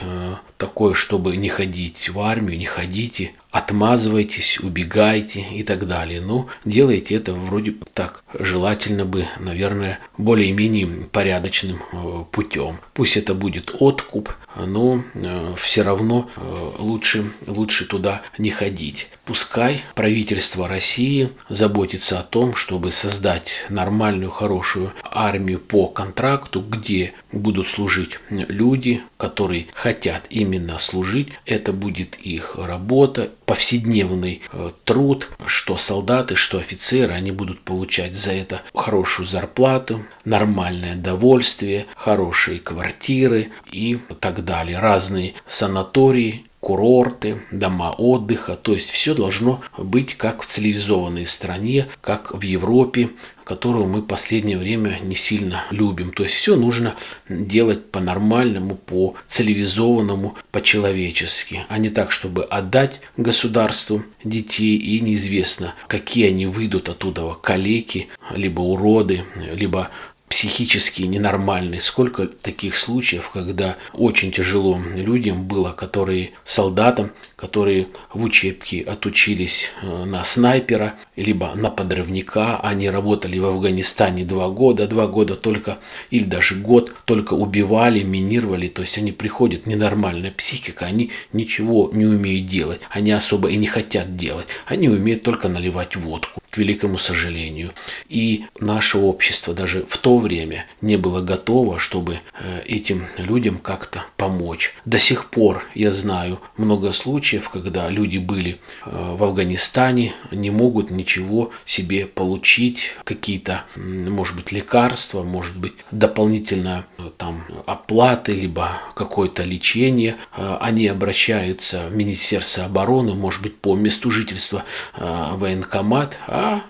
такое, 0.57 0.95
чтобы 0.95 1.37
не 1.37 1.49
ходить 1.49 2.09
в 2.09 2.19
армию, 2.21 2.59
не 2.59 2.67
ходите, 2.67 3.33
отмазывайтесь, 3.51 4.61
убегайте 4.61 5.41
и 5.41 5.63
так 5.63 5.87
далее. 5.87 6.21
Ну, 6.21 6.49
делайте 6.65 7.15
это 7.15 7.33
вроде 7.33 7.75
так. 7.95 8.25
Желательно 8.39 9.05
бы, 9.05 9.27
наверное, 9.39 10.01
более-менее 10.17 10.87
порядочным 11.11 11.79
э, 11.93 12.25
путем. 12.31 12.79
Пусть 12.95 13.17
это 13.17 13.35
будет 13.35 13.75
откуп, 13.79 14.31
но 14.57 15.03
э, 15.15 15.55
все 15.57 15.83
равно 15.83 16.31
э, 16.37 16.71
лучше, 16.79 17.25
лучше 17.47 17.87
туда 17.87 18.23
не 18.37 18.51
ходить. 18.51 19.09
Пускай 19.29 19.83
правительство 19.95 20.67
России 20.67 21.29
заботится 21.51 22.19
о 22.19 22.23
том, 22.23 22.55
чтобы 22.55 22.91
создать 22.91 23.51
нормальную, 23.69 24.31
хорошую 24.31 24.95
армию 25.05 25.61
по 25.61 25.87
контракту, 25.87 26.63
где 26.63 27.13
будут 27.31 27.69
служить 27.69 28.21
люди, 28.31 29.03
которые 29.19 29.67
хотят 29.75 30.29
именно 30.31 30.79
служить. 30.79 31.35
Это 31.45 31.75
будет 31.75 32.17
их 32.17 32.57
работа, 32.57 33.31
повседневный 33.45 34.41
э, 34.51 34.71
труд, 34.85 35.29
что 35.45 35.77
солдаты, 35.77 36.35
что 36.35 36.57
офицеры, 36.57 37.13
они 37.13 37.31
будут 37.31 37.61
получать 37.61 38.15
за 38.15 38.33
это 38.33 38.63
хорошую 38.73 39.27
зарплату, 39.27 40.07
нормальное 40.25 40.97
довольствие, 40.97 41.85
хорошие 41.97 42.61
квартиры 42.61 43.51
и 43.71 43.99
так 44.21 44.43
далее. 44.47 44.79
Разные 44.79 45.35
санатории 45.47 46.47
курорты, 46.69 47.41
дома 47.51 47.93
отдыха. 47.93 48.55
То 48.55 48.75
есть 48.75 48.91
все 48.91 49.15
должно 49.15 49.63
быть 49.79 50.19
как 50.19 50.43
в 50.43 50.47
цивилизованной 50.47 51.25
стране, 51.25 51.87
как 52.03 52.35
в 52.35 52.43
Европе, 52.43 53.09
которую 53.45 53.87
мы 53.87 54.03
последнее 54.03 54.59
время 54.59 54.99
не 55.03 55.15
сильно 55.15 55.65
любим. 55.71 56.13
То 56.13 56.25
есть 56.25 56.35
все 56.35 56.57
нужно 56.57 56.95
делать 57.31 57.91
по-нормальному, 57.91 58.75
по 58.75 59.15
цивилизованному, 59.27 60.37
по-человечески, 60.53 61.65
а 61.71 61.79
не 61.79 61.89
так, 61.89 62.13
чтобы 62.13 62.45
отдать 62.45 63.01
государству 63.17 64.03
детей 64.23 64.77
и 64.77 65.01
неизвестно, 65.01 65.75
какие 65.87 66.29
они 66.29 66.45
выйдут 66.45 66.91
оттуда, 66.91 67.33
калеки, 67.43 68.09
либо 68.35 68.61
уроды, 68.61 69.25
либо 69.55 69.89
психически 70.29 71.03
ненормальный. 71.03 71.81
Сколько 71.81 72.27
таких 72.27 72.77
случаев, 72.77 73.31
когда 73.31 73.77
очень 73.93 74.31
тяжело 74.33 74.81
людям 74.95 75.45
было, 75.45 75.73
которые 75.73 76.33
солдатам, 76.45 77.11
которые 77.39 77.87
в 78.13 78.25
учебке 78.25 78.83
отучились 78.83 79.71
э, 79.81 80.05
на 80.05 80.25
снайпера, 80.25 80.95
либо 81.15 81.55
на 81.55 81.71
подрывника, 81.71 82.59
они 82.59 82.91
работали 82.91 83.39
в 83.39 83.47
Афганистане 83.47 84.25
два 84.25 84.49
года, 84.49 84.89
два 84.89 85.07
года 85.07 85.37
только, 85.37 85.79
или 86.11 86.25
даже 86.25 86.57
год, 86.57 86.93
только 87.05 87.35
убивали, 87.35 88.03
минировали, 88.03 88.67
то 88.67 88.83
есть 88.83 88.99
они 88.99 89.13
приходят, 89.13 89.67
ненормальная 89.67 90.33
психика, 90.33 90.87
они 90.87 91.13
ничего 91.33 91.91
не 91.93 92.07
умеют 92.07 92.47
делать, 92.47 92.81
они 92.91 93.13
особо 93.13 93.49
и 93.51 93.57
не 93.57 93.69
хотят 93.69 94.17
делать, 94.17 94.49
они 94.67 94.89
умеют 94.89 95.23
только 95.23 95.49
наливать 95.49 95.95
водку, 95.95 96.43
к 96.51 96.59
великому 96.59 96.99
сожалению. 96.99 97.71
И 98.09 98.47
наше 98.59 98.99
общество 98.99 99.55
даже 99.55 99.87
в 99.89 99.97
то 99.99 100.19
время 100.19 100.67
не 100.81 100.97
было 100.97 101.21
готово, 101.21 101.79
чтобы 101.79 102.15
э, 102.15 102.63
этим 102.67 103.07
людям 103.17 103.59
как-то 103.59 104.05
помочь. 104.17 104.75
До 104.85 104.99
сих 104.99 105.31
пор 105.31 105.65
я 105.77 105.93
знаю 105.93 106.41
много 106.57 106.93
случаев, 106.93 107.28
когда 107.37 107.89
люди 107.89 108.19
были 108.19 108.61
э, 108.85 109.15
в 109.17 109.23
Афганистане, 109.23 110.15
не 110.31 110.51
могут 110.51 110.91
ничего 110.91 111.51
себе 111.65 112.07
получить, 112.07 112.93
какие-то, 113.05 113.65
может 113.77 114.37
быть, 114.37 114.53
лекарства, 114.53 115.23
может 115.23 115.57
быть, 115.57 115.75
дополнительно 115.91 116.87
э, 116.97 117.11
там 117.17 117.45
оплаты, 117.67 118.33
либо 118.33 118.81
какое-то 118.95 119.45
лечение. 119.45 120.17
Они 120.37 120.87
обращаются 120.89 121.89
в 121.89 121.95
Министерство 121.95 122.65
обороны, 122.65 123.15
может 123.15 123.43
быть, 123.43 123.57
по 123.59 123.75
месту 123.75 124.11
жительства 124.11 124.65
военкомат, 124.97 126.19
а 126.27 126.63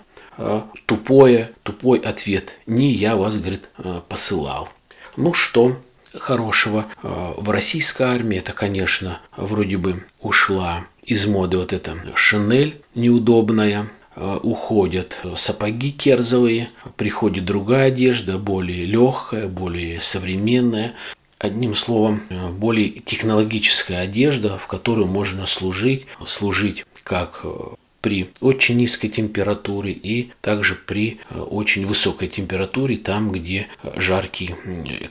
тупое, 0.85 1.51
тупой 1.63 1.99
ответ. 1.99 2.53
Не 2.65 2.91
я 2.91 3.15
вас, 3.15 3.37
говорит, 3.37 3.69
э, 3.77 4.01
посылал. 4.07 4.69
Ну 5.17 5.33
что, 5.33 5.77
хорошего 6.19 6.85
э, 7.01 7.33
в 7.37 7.49
российской 7.49 8.03
армии, 8.03 8.37
это, 8.37 8.53
конечно, 8.53 9.19
вроде 9.35 9.77
бы 9.77 10.05
ушла 10.21 10.85
из 11.03 11.25
моды 11.25 11.57
вот 11.57 11.73
эта 11.73 11.97
шинель 12.15 12.81
неудобная, 12.95 13.87
э, 14.15 14.39
уходят 14.43 15.19
сапоги 15.35 15.91
керзовые, 15.91 16.69
приходит 16.97 17.45
другая 17.45 17.87
одежда, 17.87 18.37
более 18.37 18.85
легкая, 18.85 19.47
более 19.47 20.01
современная. 20.01 20.93
Одним 21.37 21.73
словом, 21.73 22.21
более 22.51 22.89
технологическая 22.89 23.99
одежда, 23.99 24.57
в 24.57 24.67
которую 24.67 25.07
можно 25.07 25.45
служить, 25.45 26.05
служить 26.25 26.85
как 27.03 27.45
при 28.01 28.31
очень 28.39 28.77
низкой 28.77 29.09
температуре 29.09 29.91
и 29.91 30.31
также 30.41 30.75
при 30.75 31.19
э, 31.29 31.39
очень 31.39 31.85
высокой 31.85 32.27
температуре, 32.27 32.97
там, 32.97 33.31
где 33.31 33.67
жаркий 33.95 34.55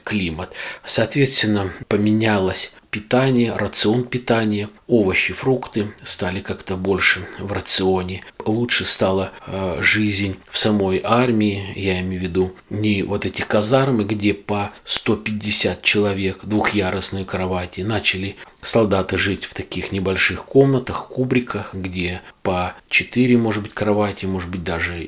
климат. 0.05 0.53
Соответственно, 0.85 1.73
поменялось 1.89 2.75
питание, 2.91 3.55
рацион 3.55 4.05
питания, 4.05 4.69
овощи, 4.87 5.33
фрукты 5.33 5.89
стали 6.03 6.41
как-то 6.41 6.77
больше 6.77 7.27
в 7.39 7.53
рационе. 7.53 8.23
Лучше 8.45 8.87
стала 8.87 9.33
э, 9.47 9.79
жизнь 9.83 10.37
в 10.51 10.59
самой 10.59 11.01
армии, 11.05 11.73
я 11.77 12.01
имею 12.01 12.21
в 12.21 12.25
виду 12.25 12.55
не 12.71 13.03
вот 13.03 13.27
эти 13.27 13.43
казармы, 13.43 14.05
где 14.05 14.33
по 14.35 14.73
150 14.85 15.83
человек, 15.83 16.41
двухъярусные 16.45 17.25
кровати, 17.25 17.83
начали 17.83 18.37
солдаты 18.63 19.19
жить 19.19 19.45
в 19.45 19.55
таких 19.55 19.93
небольших 19.93 20.45
комнатах, 20.45 21.09
кубриках, 21.09 21.75
где 21.75 22.23
по 22.43 22.75
4, 22.89 23.37
может 23.37 23.63
быть, 23.63 23.75
кровати, 23.75 24.27
может 24.27 24.51
быть, 24.51 24.65
даже 24.65 25.07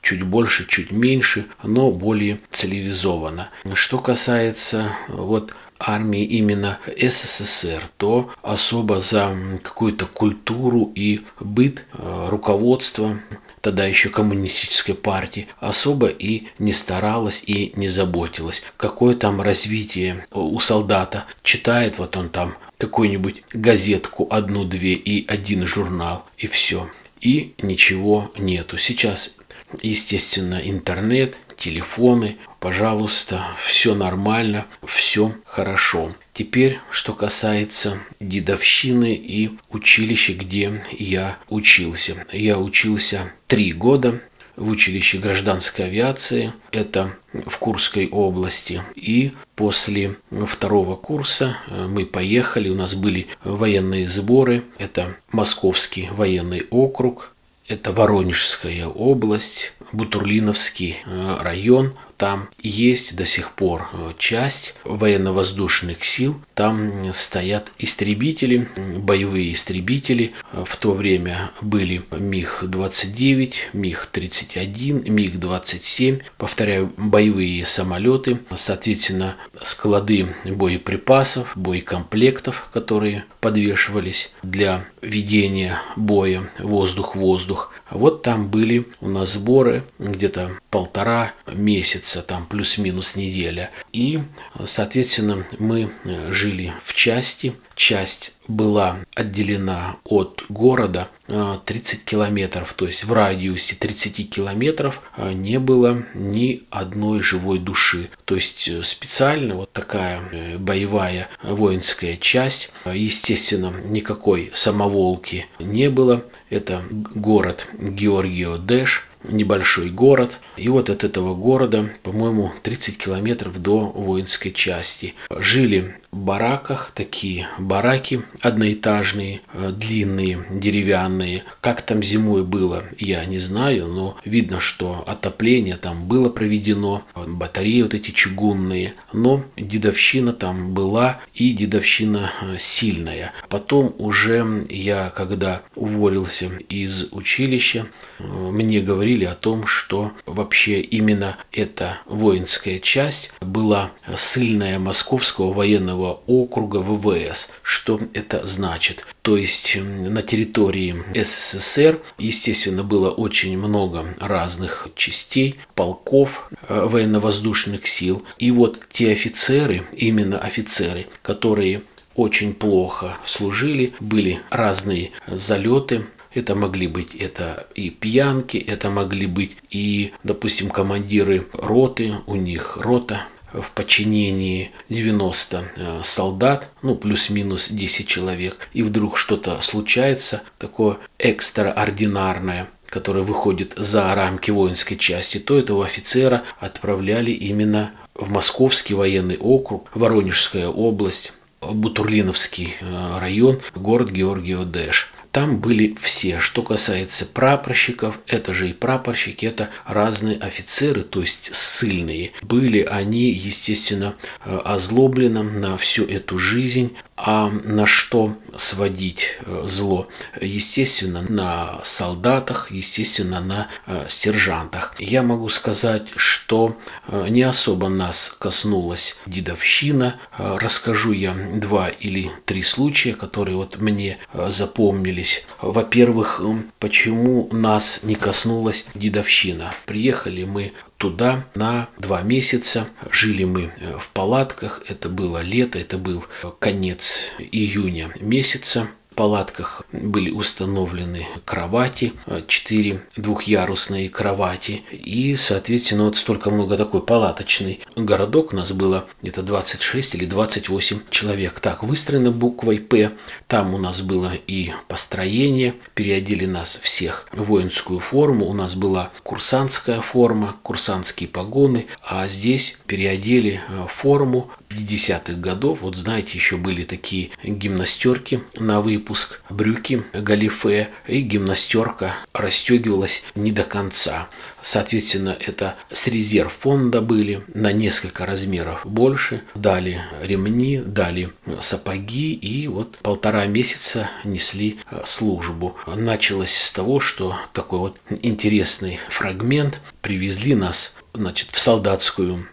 чуть 0.00 0.22
больше, 0.22 0.66
чуть 0.66 0.92
меньше, 0.92 1.46
но 1.62 1.90
более 1.90 2.38
цивилизованно. 2.50 3.50
Что 3.74 3.98
касается 3.98 4.92
вот 5.08 5.54
армии 5.86 6.24
именно 6.24 6.78
СССР, 6.86 7.88
то 7.96 8.30
особо 8.42 9.00
за 9.00 9.36
какую-то 9.62 10.06
культуру 10.06 10.92
и 10.94 11.22
быт 11.40 11.84
э, 11.92 12.26
руководство 12.28 13.18
тогда 13.64 13.86
еще 13.86 14.10
коммунистической 14.10 14.94
партии, 14.94 15.48
особо 15.58 16.08
и 16.08 16.48
не 16.58 16.74
старалась 16.74 17.42
и 17.46 17.72
не 17.76 17.88
заботилась. 17.88 18.62
Какое 18.76 19.14
там 19.14 19.40
развитие 19.40 20.26
у 20.30 20.60
солдата. 20.60 21.24
Читает 21.42 21.98
вот 21.98 22.14
он 22.18 22.28
там 22.28 22.56
какую-нибудь 22.76 23.42
газетку, 23.54 24.26
одну-две 24.30 24.92
и 24.92 25.26
один 25.26 25.66
журнал, 25.66 26.26
и 26.36 26.46
все. 26.46 26.90
И 27.22 27.54
ничего 27.62 28.30
нету. 28.36 28.76
Сейчас, 28.76 29.36
естественно, 29.80 30.60
интернет, 30.62 31.38
телефоны, 31.64 32.36
пожалуйста, 32.60 33.46
все 33.58 33.94
нормально, 33.94 34.66
все 34.84 35.32
хорошо. 35.46 36.14
Теперь, 36.34 36.78
что 36.90 37.14
касается 37.14 37.98
дедовщины 38.20 39.14
и 39.14 39.50
училища, 39.70 40.34
где 40.34 40.82
я 40.92 41.38
учился. 41.48 42.26
Я 42.32 42.58
учился 42.58 43.32
три 43.46 43.72
года 43.72 44.20
в 44.56 44.68
училище 44.68 45.18
гражданской 45.18 45.86
авиации, 45.86 46.52
это 46.70 47.16
в 47.32 47.58
Курской 47.58 48.08
области. 48.08 48.82
И 48.94 49.32
после 49.56 50.16
второго 50.46 50.96
курса 50.96 51.56
э, 51.66 51.86
мы 51.88 52.04
поехали, 52.04 52.68
у 52.68 52.74
нас 52.74 52.94
были 52.94 53.26
военные 53.42 54.08
сборы, 54.08 54.62
это 54.78 55.16
Московский 55.32 56.08
военный 56.12 56.66
округ, 56.70 57.33
это 57.66 57.92
Воронежская 57.92 58.86
область, 58.86 59.72
Бутурлиновский 59.92 60.98
э, 61.06 61.36
район, 61.40 61.94
там 62.16 62.48
есть 62.60 63.16
до 63.16 63.24
сих 63.24 63.52
пор 63.52 63.88
э, 63.92 64.12
часть 64.18 64.74
военно-воздушных 64.84 66.04
сил. 66.04 66.40
Там 66.54 67.12
стоят 67.12 67.72
истребители, 67.78 68.68
боевые 68.98 69.52
истребители. 69.52 70.32
В 70.52 70.76
то 70.76 70.92
время 70.92 71.50
были 71.60 72.04
МиГ-29, 72.10 73.54
МиГ-31, 73.72 75.08
МиГ-27. 75.08 76.22
Повторяю, 76.38 76.92
боевые 76.96 77.64
самолеты. 77.66 78.38
Соответственно, 78.54 79.36
склады 79.60 80.28
боеприпасов, 80.44 81.52
боекомплектов, 81.56 82.68
которые 82.72 83.24
подвешивались 83.40 84.32
для 84.42 84.86
ведения 85.02 85.78
боя 85.96 86.44
воздух-воздух. 86.58 87.72
Вот 87.90 88.22
там 88.22 88.48
были 88.48 88.86
у 89.00 89.08
нас 89.08 89.34
сборы 89.34 89.84
где-то 89.98 90.50
полтора 90.70 91.34
месяца, 91.52 92.13
там 92.22 92.46
плюс-минус 92.46 93.16
неделя. 93.16 93.70
И, 93.92 94.20
соответственно, 94.64 95.44
мы 95.58 95.90
жили 96.30 96.72
в 96.84 96.94
части, 96.94 97.54
часть 97.74 98.36
была 98.46 98.98
отделена 99.14 99.96
от 100.04 100.44
города 100.48 101.08
30 101.26 102.00
э, 102.00 102.04
километров, 102.04 102.74
то 102.74 102.86
есть 102.86 103.04
в 103.04 103.12
радиусе 103.12 103.76
30 103.76 104.30
километров 104.30 105.02
э, 105.16 105.32
не 105.32 105.58
было 105.58 106.04
ни 106.14 106.62
одной 106.70 107.20
живой 107.22 107.58
души. 107.58 108.10
То 108.24 108.34
есть 108.34 108.68
э, 108.68 108.82
специально 108.82 109.54
вот 109.54 109.72
такая 109.72 110.20
боевая 110.58 111.28
воинская 111.42 112.16
часть, 112.16 112.70
естественно, 112.84 113.72
никакой 113.86 114.50
самоволки 114.54 115.46
не 115.58 115.88
было. 115.90 116.24
Это 116.50 116.82
город 116.90 117.66
Георгио-Дэш, 117.78 119.04
небольшой 119.28 119.90
город. 119.90 120.40
И 120.56 120.68
вот 120.68 120.90
от 120.90 121.04
этого 121.04 121.34
города, 121.34 121.88
по-моему, 122.02 122.52
30 122.62 122.98
километров 122.98 123.60
до 123.60 123.80
воинской 123.80 124.52
части. 124.52 125.14
Жили 125.30 125.96
бараках, 126.14 126.92
такие 126.94 127.48
бараки 127.58 128.22
одноэтажные, 128.40 129.40
э, 129.52 129.72
длинные, 129.72 130.44
деревянные. 130.50 131.44
Как 131.60 131.82
там 131.82 132.02
зимой 132.02 132.44
было, 132.44 132.84
я 132.98 133.24
не 133.24 133.38
знаю, 133.38 133.88
но 133.88 134.16
видно, 134.24 134.60
что 134.60 135.04
отопление 135.06 135.76
там 135.76 136.06
было 136.06 136.28
проведено, 136.28 137.02
батареи 137.14 137.82
вот 137.82 137.94
эти 137.94 138.10
чугунные. 138.10 138.94
Но 139.12 139.44
дедовщина 139.56 140.32
там 140.32 140.72
была 140.72 141.20
и 141.34 141.52
дедовщина 141.52 142.32
э, 142.42 142.56
сильная. 142.58 143.32
Потом 143.48 143.94
уже 143.98 144.64
я, 144.68 145.10
когда 145.14 145.62
уволился 145.74 146.50
из 146.68 147.08
училища, 147.10 147.86
э, 148.18 148.24
мне 148.24 148.80
говорили 148.80 149.24
о 149.24 149.34
том, 149.34 149.66
что 149.66 150.12
вообще 150.26 150.80
именно 150.80 151.36
эта 151.52 151.98
воинская 152.06 152.78
часть 152.78 153.32
была 153.40 153.90
сильная 154.14 154.78
Московского 154.78 155.52
военного 155.52 156.03
округа 156.12 156.78
ВВС. 156.78 157.50
Что 157.62 158.00
это 158.12 158.44
значит? 158.44 159.04
То 159.22 159.36
есть 159.36 159.76
на 159.76 160.22
территории 160.22 160.96
СССР, 161.14 162.00
естественно, 162.18 162.82
было 162.84 163.10
очень 163.10 163.56
много 163.56 164.06
разных 164.20 164.88
частей, 164.94 165.56
полков 165.74 166.50
э, 166.68 166.86
военно-воздушных 166.86 167.86
сил. 167.86 168.22
И 168.38 168.50
вот 168.50 168.80
те 168.90 169.12
офицеры, 169.12 169.82
именно 169.96 170.38
офицеры, 170.38 171.06
которые 171.22 171.82
очень 172.14 172.54
плохо 172.54 173.16
служили, 173.24 173.92
были 174.00 174.40
разные 174.50 175.10
залеты, 175.26 176.04
это 176.34 176.54
могли 176.54 176.88
быть 176.88 177.14
это 177.14 177.66
и 177.74 177.90
пьянки, 177.90 178.56
это 178.56 178.90
могли 178.90 179.26
быть 179.26 179.56
и, 179.70 180.12
допустим, 180.24 180.68
командиры 180.68 181.46
роты, 181.52 182.14
у 182.26 182.34
них 182.34 182.76
рота 182.78 183.26
в 183.54 183.70
подчинении 183.70 184.72
90 184.88 185.64
э, 185.76 186.00
солдат, 186.02 186.68
ну 186.82 186.96
плюс-минус 186.96 187.68
10 187.68 188.06
человек, 188.06 188.68
и 188.72 188.82
вдруг 188.82 189.16
что-то 189.16 189.60
случается, 189.60 190.42
такое 190.58 190.98
экстраординарное, 191.18 192.68
которое 192.86 193.22
выходит 193.22 193.74
за 193.76 194.14
рамки 194.14 194.50
воинской 194.50 194.96
части, 194.96 195.38
то 195.38 195.58
этого 195.58 195.84
офицера 195.84 196.42
отправляли 196.58 197.30
именно 197.30 197.92
в 198.14 198.30
Московский 198.30 198.94
военный 198.94 199.36
округ, 199.38 199.90
Воронежская 199.94 200.68
область, 200.68 201.32
Бутурлиновский 201.60 202.74
э, 202.80 203.18
район, 203.18 203.60
город 203.74 204.10
Георгио-Дэш. 204.10 205.12
Там 205.34 205.58
были 205.58 205.96
все. 206.00 206.38
Что 206.38 206.62
касается 206.62 207.26
прапорщиков, 207.26 208.20
это 208.28 208.54
же 208.54 208.70
и 208.70 208.72
прапорщики, 208.72 209.44
это 209.44 209.68
разные 209.84 210.38
офицеры, 210.38 211.02
то 211.02 211.20
есть 211.22 211.52
ссыльные. 211.52 212.30
Были 212.42 212.82
они, 212.82 213.32
естественно, 213.32 214.14
э, 214.44 214.56
озлоблены 214.64 215.42
на 215.42 215.76
всю 215.76 216.04
эту 216.04 216.38
жизнь, 216.38 216.96
а 217.16 217.48
на 217.48 217.86
что 217.86 218.36
сводить 218.56 219.38
э, 219.40 219.62
зло? 219.66 220.08
Естественно, 220.40 221.24
на 221.28 221.78
солдатах, 221.84 222.72
естественно, 222.72 223.40
на 223.40 223.68
э, 223.86 224.06
сержантах. 224.08 224.94
Я 224.98 225.22
могу 225.22 225.48
сказать, 225.48 226.08
что 226.16 226.76
э, 227.06 227.28
не 227.28 227.42
особо 227.42 227.88
нас 227.88 228.36
коснулась 228.38 229.16
дедовщина. 229.26 230.16
Расскажу 230.36 231.12
я 231.12 231.34
два 231.54 231.88
или 231.88 232.32
три 232.44 232.62
случая, 232.62 233.14
которые 233.14 233.56
вот 233.56 233.80
мне 233.80 234.18
запомнились. 234.48 235.23
Во-первых, 235.60 236.40
почему 236.78 237.48
нас 237.52 238.02
не 238.02 238.14
коснулась 238.14 238.86
дедовщина? 238.94 239.74
Приехали 239.86 240.44
мы 240.44 240.72
туда 240.98 241.44
на 241.54 241.88
два 241.98 242.22
месяца. 242.22 242.86
Жили 243.10 243.44
мы 243.44 243.72
э, 243.76 243.98
в 243.98 244.08
палатках. 244.08 244.82
Это 244.88 245.08
было 245.08 245.42
лето, 245.42 245.78
это 245.78 245.98
был 245.98 246.24
конец 246.58 247.24
июня 247.38 248.10
месяца 248.20 248.88
палатках 249.14 249.82
были 249.92 250.30
установлены 250.30 251.26
кровати, 251.44 252.12
э, 252.26 252.42
четыре 252.46 253.02
двухъярусные 253.16 254.10
кровати. 254.10 254.82
И, 254.90 255.36
соответственно, 255.36 256.04
вот 256.04 256.16
столько 256.16 256.50
много 256.50 256.76
такой 256.76 257.02
палаточный 257.02 257.80
городок. 257.96 258.52
У 258.52 258.56
нас 258.56 258.72
было 258.72 259.06
где-то 259.22 259.42
26 259.42 260.16
или 260.16 260.24
28 260.26 261.00
человек. 261.10 261.60
Так, 261.60 261.82
выстроены 261.82 262.30
буквой 262.30 262.78
«П». 262.78 263.12
Там 263.46 263.74
у 263.74 263.78
нас 263.78 264.02
было 264.02 264.32
и 264.46 264.72
построение. 264.88 265.74
Переодели 265.94 266.46
нас 266.46 266.78
всех 266.82 267.28
в 267.32 267.44
воинскую 267.44 268.00
форму. 268.00 268.46
У 268.46 268.52
нас 268.52 268.74
была 268.74 269.10
курсантская 269.22 270.00
форма, 270.00 270.56
курсантские 270.62 271.28
погоны. 271.28 271.86
А 272.02 272.26
здесь 272.28 272.78
переодели 272.86 273.60
э, 273.68 273.86
форму 273.88 274.50
50-х 274.74 275.34
годов. 275.34 275.82
Вот 275.82 275.96
знаете, 275.96 276.32
еще 276.34 276.56
были 276.56 276.84
такие 276.84 277.30
гимнастерки 277.42 278.40
на 278.58 278.80
выпуск 278.80 279.42
брюки, 279.50 280.02
галифе 280.12 280.88
и 281.06 281.20
гимнастерка 281.20 282.16
расстегивалась 282.32 283.24
не 283.34 283.52
до 283.52 283.62
конца. 283.62 284.28
Соответственно, 284.62 285.36
это 285.38 285.76
с 285.92 286.06
резерв 286.08 286.52
фонда 286.52 287.02
были 287.02 287.42
на 287.52 287.72
несколько 287.72 288.24
размеров 288.24 288.80
больше. 288.84 289.42
Дали 289.54 290.00
ремни, 290.22 290.78
дали 290.78 291.32
сапоги 291.60 292.32
и 292.32 292.66
вот 292.66 292.96
полтора 292.98 293.44
месяца 293.46 294.10
несли 294.24 294.78
э, 294.90 295.02
службу. 295.04 295.76
Началось 295.86 296.54
с 296.54 296.72
того, 296.72 296.98
что 296.98 297.36
такой 297.52 297.78
вот 297.78 298.00
интересный 298.22 298.98
фрагмент. 299.10 299.82
Привезли 300.00 300.54
нас 300.54 300.94
значит, 301.12 301.50
в 301.50 301.58
солдатскую 301.58 302.46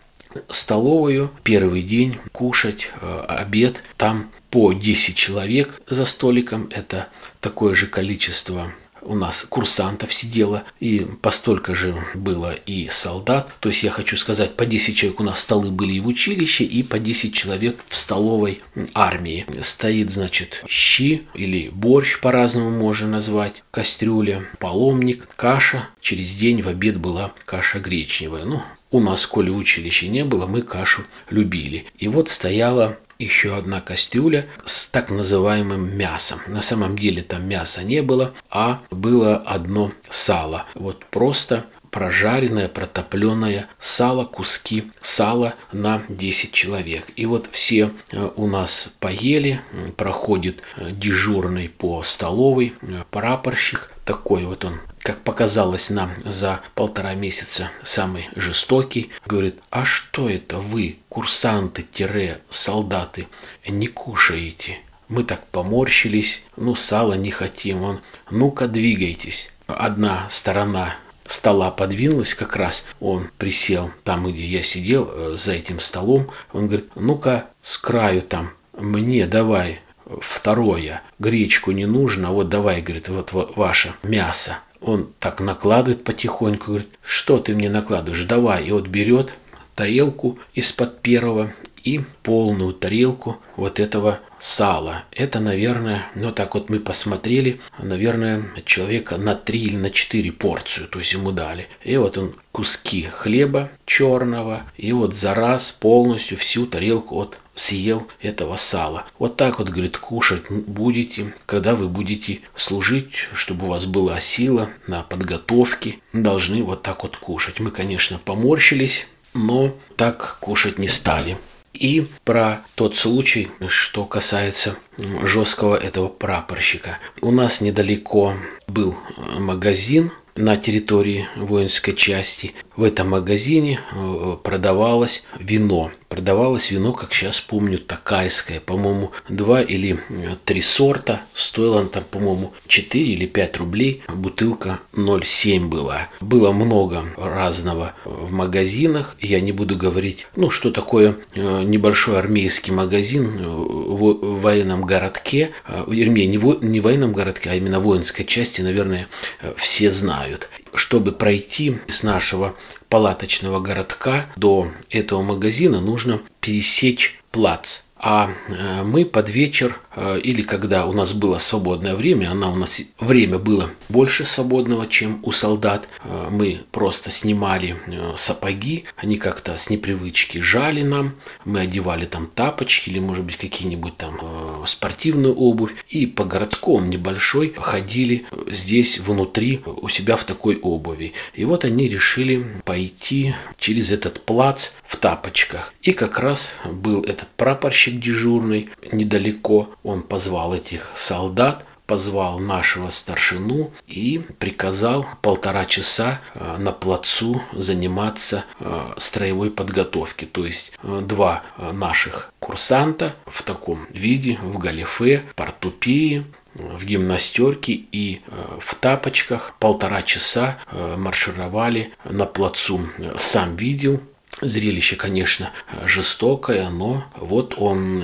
столовую, 0.49 1.31
первый 1.43 1.81
день 1.81 2.17
кушать, 2.31 2.89
э, 3.01 3.25
обед. 3.27 3.83
Там 3.97 4.29
по 4.49 4.73
10 4.73 5.15
человек 5.15 5.81
за 5.87 6.05
столиком, 6.05 6.69
это 6.71 7.07
такое 7.39 7.73
же 7.73 7.87
количество 7.87 8.71
у 9.01 9.15
нас 9.15 9.45
курсантов 9.49 10.13
сидело, 10.13 10.63
и 10.79 11.07
постолько 11.21 11.73
же 11.73 11.95
было 12.13 12.53
и 12.53 12.87
солдат. 12.89 13.51
То 13.59 13.69
есть 13.69 13.83
я 13.83 13.91
хочу 13.91 14.17
сказать, 14.17 14.55
по 14.55 14.65
10 14.65 14.95
человек 14.95 15.19
у 15.19 15.23
нас 15.23 15.39
столы 15.39 15.71
были 15.71 15.93
и 15.93 15.99
в 15.99 16.07
училище, 16.07 16.63
и 16.63 16.83
по 16.83 16.99
10 16.99 17.33
человек 17.33 17.77
в 17.87 17.95
столовой 17.95 18.61
армии. 18.93 19.45
Стоит, 19.61 20.09
значит, 20.11 20.63
щи 20.67 21.23
или 21.33 21.69
борщ 21.69 22.19
по-разному 22.19 22.69
можно 22.69 23.07
назвать, 23.07 23.63
кастрюля, 23.71 24.43
паломник, 24.59 25.27
каша. 25.35 25.89
Через 25.99 26.35
день 26.35 26.61
в 26.61 26.67
обед 26.67 26.97
была 26.97 27.33
каша 27.45 27.79
гречневая. 27.79 28.45
Ну, 28.45 28.61
у 28.91 28.99
нас, 28.99 29.25
коли 29.25 29.49
училища 29.49 30.07
не 30.07 30.23
было, 30.23 30.45
мы 30.45 30.61
кашу 30.61 31.03
любили. 31.29 31.85
И 31.97 32.07
вот 32.07 32.29
стояла 32.29 32.97
еще 33.17 33.55
одна 33.55 33.81
кастрюля 33.81 34.47
с 34.65 34.87
так 34.87 35.09
называемым 35.09 35.95
мясом. 35.95 36.39
На 36.47 36.61
самом 36.61 36.97
деле 36.97 37.21
там 37.21 37.47
мяса 37.47 37.83
не 37.83 38.01
было, 38.01 38.33
а 38.49 38.81
было 38.89 39.37
одно 39.37 39.91
сало. 40.09 40.65
Вот 40.73 41.05
просто 41.05 41.65
прожаренное, 41.91 42.67
протопленное 42.67 43.67
сало, 43.79 44.25
куски 44.25 44.91
сала 45.01 45.53
на 45.71 46.01
10 46.09 46.51
человек. 46.51 47.05
И 47.15 47.25
вот 47.25 47.47
все 47.51 47.91
э, 48.11 48.29
у 48.35 48.47
нас 48.47 48.93
поели, 48.99 49.61
проходит 49.97 50.63
э, 50.77 50.89
дежурный 50.91 51.69
по 51.69 52.01
столовой 52.01 52.73
э, 52.81 53.03
прапорщик, 53.11 53.91
такой 54.05 54.45
вот 54.45 54.65
он 54.65 54.79
как 55.03 55.23
показалось 55.23 55.89
нам 55.89 56.11
за 56.25 56.61
полтора 56.75 57.15
месяца, 57.15 57.71
самый 57.83 58.29
жестокий, 58.35 59.09
говорит, 59.25 59.59
а 59.69 59.85
что 59.85 60.29
это 60.29 60.57
вы, 60.57 60.97
курсанты-солдаты, 61.09 63.27
не 63.67 63.87
кушаете? 63.87 64.79
Мы 65.07 65.23
так 65.23 65.45
поморщились, 65.47 66.43
ну 66.55 66.75
сало 66.75 67.13
не 67.13 67.31
хотим, 67.31 67.81
он, 67.83 67.99
ну-ка 68.29 68.67
двигайтесь. 68.67 69.51
Одна 69.67 70.27
сторона 70.29 70.95
стола 71.25 71.71
подвинулась 71.71 72.33
как 72.33 72.55
раз, 72.55 72.87
он 72.99 73.29
присел 73.37 73.91
там, 74.03 74.31
где 74.31 74.45
я 74.45 74.61
сидел, 74.61 75.09
э, 75.11 75.35
за 75.37 75.53
этим 75.53 75.79
столом, 75.79 76.29
он 76.53 76.67
говорит, 76.67 76.89
ну-ка 76.95 77.45
с 77.61 77.77
краю 77.77 78.21
там, 78.21 78.51
мне 78.73 79.27
давай 79.27 79.81
второе, 80.19 81.01
гречку 81.19 81.71
не 81.71 81.85
нужно, 81.85 82.31
вот 82.31 82.49
давай, 82.49 82.81
говорит, 82.81 83.09
вот 83.09 83.31
ваше 83.31 83.93
мясо. 84.03 84.57
Он 84.81 85.09
так 85.19 85.39
накладывает 85.41 86.03
потихоньку, 86.03 86.67
говорит, 86.67 86.89
что 87.03 87.37
ты 87.37 87.55
мне 87.55 87.69
накладываешь, 87.69 88.23
давай. 88.23 88.65
И 88.65 88.71
вот 88.71 88.87
берет 88.87 89.33
тарелку 89.75 90.39
из-под 90.53 91.01
первого 91.01 91.53
и 91.83 92.01
полную 92.23 92.73
тарелку 92.73 93.39
вот 93.55 93.79
этого 93.79 94.19
сала. 94.39 95.05
Это, 95.11 95.39
наверное, 95.39 96.07
ну 96.15 96.31
так 96.31 96.55
вот 96.55 96.69
мы 96.69 96.79
посмотрели, 96.79 97.61
наверное, 97.79 98.43
человека 98.65 99.17
на 99.17 99.35
три 99.35 99.61
или 99.61 99.77
на 99.77 99.91
четыре 99.91 100.31
порцию, 100.31 100.87
то 100.87 100.99
есть 100.99 101.13
ему 101.13 101.31
дали. 101.31 101.67
И 101.83 101.95
вот 101.97 102.17
он 102.17 102.35
куски 102.51 103.03
хлеба 103.03 103.69
черного, 103.85 104.63
и 104.77 104.91
вот 104.93 105.15
за 105.15 105.33
раз 105.33 105.71
полностью 105.71 106.37
всю 106.37 106.65
тарелку 106.65 107.17
от 107.17 107.37
съел 107.61 108.07
этого 108.21 108.55
сала. 108.55 109.05
Вот 109.19 109.37
так 109.37 109.59
вот, 109.59 109.69
говорит, 109.69 109.97
кушать 109.97 110.49
будете, 110.49 111.33
когда 111.45 111.75
вы 111.75 111.87
будете 111.87 112.41
служить, 112.55 113.13
чтобы 113.33 113.67
у 113.67 113.69
вас 113.69 113.85
была 113.85 114.19
сила 114.19 114.69
на 114.87 115.03
подготовке. 115.03 115.99
Должны 116.11 116.63
вот 116.63 116.81
так 116.81 117.03
вот 117.03 117.17
кушать. 117.17 117.59
Мы, 117.59 117.71
конечно, 117.71 118.19
поморщились, 118.23 119.07
но 119.33 119.75
так 119.95 120.37
кушать 120.39 120.79
не 120.79 120.87
стали. 120.87 121.37
И 121.73 122.07
про 122.25 122.61
тот 122.75 122.95
случай, 122.95 123.49
что 123.67 124.05
касается 124.05 124.75
жесткого 125.23 125.75
этого 125.75 126.09
прапорщика. 126.09 126.97
У 127.21 127.31
нас 127.31 127.61
недалеко 127.61 128.33
был 128.67 128.97
магазин 129.39 130.11
на 130.35 130.57
территории 130.57 131.27
воинской 131.35 131.93
части. 131.93 132.53
В 132.75 132.83
этом 132.83 133.09
магазине 133.09 133.79
э, 133.79 134.37
продавалось 134.43 135.25
вино 135.39 135.91
продавалось 136.11 136.71
вино, 136.71 136.91
как 136.91 137.13
сейчас 137.13 137.39
помню, 137.39 137.79
такайское. 137.79 138.59
По-моему, 138.59 139.13
два 139.29 139.61
или 139.61 139.97
три 140.43 140.61
сорта. 140.61 141.21
Стоило 141.33 141.79
оно 141.79 141.87
там, 141.87 142.03
по-моему, 142.03 142.53
4 142.67 143.03
или 143.03 143.25
5 143.25 143.57
рублей. 143.57 144.03
Бутылка 144.13 144.81
0,7 144.93 145.67
была. 145.67 146.09
Было 146.19 146.51
много 146.51 147.03
разного 147.15 147.93
в 148.03 148.29
магазинах. 148.29 149.15
Я 149.21 149.39
не 149.39 149.53
буду 149.53 149.77
говорить, 149.77 150.27
ну, 150.35 150.49
что 150.49 150.71
такое 150.71 151.15
э, 151.33 151.63
небольшой 151.63 152.19
армейский 152.19 152.73
магазин 152.73 153.37
в 153.41 154.41
военном 154.41 154.83
городке. 154.83 155.51
Э, 155.65 155.85
вернее, 155.87 156.27
не 156.27 156.37
в, 156.37 156.81
военном 156.81 157.13
городке, 157.13 157.51
а 157.51 157.55
именно 157.55 157.79
воинской 157.79 158.25
части, 158.25 158.61
наверное, 158.61 159.07
э, 159.41 159.53
все 159.55 159.89
знают 159.89 160.49
чтобы 160.73 161.11
пройти 161.11 161.79
с 161.87 162.03
нашего 162.03 162.55
палаточного 162.89 163.59
городка 163.59 164.27
до 164.35 164.67
этого 164.89 165.21
магазина, 165.21 165.81
нужно 165.81 166.21
пересечь 166.39 167.19
плац. 167.31 167.83
А 168.03 168.31
э, 168.47 168.83
мы 168.83 169.05
под 169.05 169.29
вечер 169.29 169.79
Э, 169.93 170.19
или 170.21 170.41
когда 170.41 170.85
у 170.85 170.93
нас 170.93 171.13
было 171.13 171.37
свободное 171.37 171.95
время, 171.95 172.31
она 172.31 172.49
у 172.49 172.55
нас 172.55 172.81
время 172.99 173.37
было 173.37 173.69
больше 173.89 174.25
свободного, 174.25 174.87
чем 174.87 175.19
у 175.23 175.31
солдат, 175.31 175.87
э, 176.03 176.27
мы 176.31 176.59
просто 176.71 177.11
снимали 177.11 177.75
сапоги, 178.15 178.85
они 178.95 179.17
как-то 179.17 179.57
с 179.57 179.69
непривычки 179.69 180.37
жали 180.37 180.83
нам, 180.83 181.15
мы 181.45 181.61
одевали 181.61 182.05
там 182.05 182.27
тапочки 182.27 182.89
или 182.89 182.99
может 182.99 183.25
быть 183.25 183.37
какие-нибудь 183.37 183.97
там 183.97 184.19
спортивную 184.65 185.35
обувь 185.35 185.73
и 185.89 186.05
по 186.05 186.23
городком 186.23 186.87
небольшой 186.87 187.53
ходили 187.57 188.25
здесь 188.47 188.99
внутри 188.99 189.61
у 189.65 189.89
себя 189.89 190.15
в 190.15 190.23
такой 190.23 190.57
обуви. 190.57 191.13
И 191.33 191.45
вот 191.45 191.65
они 191.65 191.87
решили 191.87 192.45
пойти 192.63 193.35
через 193.57 193.91
этот 193.91 194.21
плац 194.25 194.71
в 194.85 194.97
тапочках. 194.97 195.73
И 195.81 195.93
как 195.93 196.19
раз 196.19 196.53
был 196.65 197.01
этот 197.03 197.29
прапорщик 197.29 197.90
дежурный 197.99 198.69
недалеко 198.91 199.69
он 199.83 200.01
позвал 200.01 200.53
этих 200.53 200.91
солдат, 200.95 201.65
позвал 201.91 202.39
нашего 202.39 202.89
старшину 202.89 203.69
и 203.85 204.21
приказал 204.39 205.05
полтора 205.21 205.65
часа 205.65 206.21
э, 206.33 206.55
на 206.57 206.71
плацу 206.71 207.41
заниматься 207.51 208.45
э, 208.61 208.93
строевой 208.95 209.51
подготовки. 209.51 210.23
То 210.23 210.45
есть 210.45 210.71
э, 210.83 211.01
два 211.05 211.43
наших 211.73 212.31
курсанта 212.39 213.13
в 213.25 213.43
таком 213.43 213.87
виде, 213.89 214.39
в 214.41 214.57
галифе, 214.57 215.23
портупеи, 215.35 216.23
в 216.53 216.85
гимнастерке 216.85 217.73
и 217.73 218.21
в 218.59 218.75
тапочках 218.75 219.55
полтора 219.59 220.01
часа 220.01 220.57
маршировали 220.97 221.93
на 222.03 222.25
плацу. 222.25 222.81
Сам 223.15 223.55
видел, 223.55 224.01
Зрелище, 224.39 224.95
конечно, 224.95 225.51
жестокое, 225.85 226.69
но 226.69 227.03
вот 227.17 227.55
он 227.57 228.03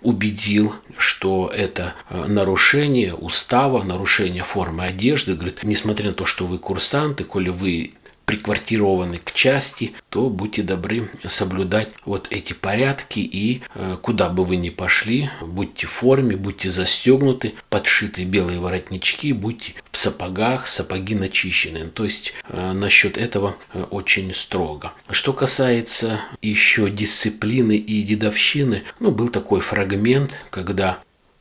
убедил 0.00 0.74
что 1.00 1.50
это 1.52 1.94
э, 2.08 2.26
нарушение 2.26 3.14
устава, 3.14 3.82
нарушение 3.82 4.44
формы 4.44 4.84
одежды. 4.84 5.34
Говорит, 5.34 5.60
несмотря 5.62 6.10
на 6.10 6.14
то, 6.14 6.26
что 6.26 6.46
вы 6.46 6.58
курсанты, 6.58 7.24
коли 7.24 7.48
вы 7.48 7.94
приквартированы 8.30 9.18
к 9.18 9.32
части, 9.32 9.92
то 10.08 10.30
будьте 10.30 10.62
добры 10.62 11.10
соблюдать 11.26 11.88
вот 12.04 12.28
эти 12.30 12.52
порядки 12.52 13.18
и 13.18 13.60
э, 13.74 13.96
куда 14.00 14.28
бы 14.28 14.44
вы 14.44 14.54
ни 14.54 14.70
пошли, 14.70 15.28
будьте 15.40 15.88
в 15.88 15.90
форме, 15.90 16.36
будьте 16.36 16.70
застегнуты, 16.70 17.54
подшиты 17.70 18.22
белые 18.22 18.60
воротнички, 18.60 19.32
будьте 19.32 19.74
в 19.90 19.96
сапогах, 19.96 20.68
сапоги 20.68 21.16
начищены. 21.16 21.88
То 21.88 22.04
есть 22.04 22.32
э, 22.48 22.70
насчет 22.70 23.18
этого 23.18 23.56
э, 23.74 23.82
очень 23.90 24.32
строго. 24.32 24.92
Что 25.10 25.32
касается 25.32 26.20
еще 26.40 26.88
дисциплины 26.88 27.76
и 27.76 28.04
дедовщины, 28.04 28.84
ну 29.00 29.10
был 29.10 29.28
такой 29.28 29.60
фрагмент, 29.60 30.38
когда 30.50 31.00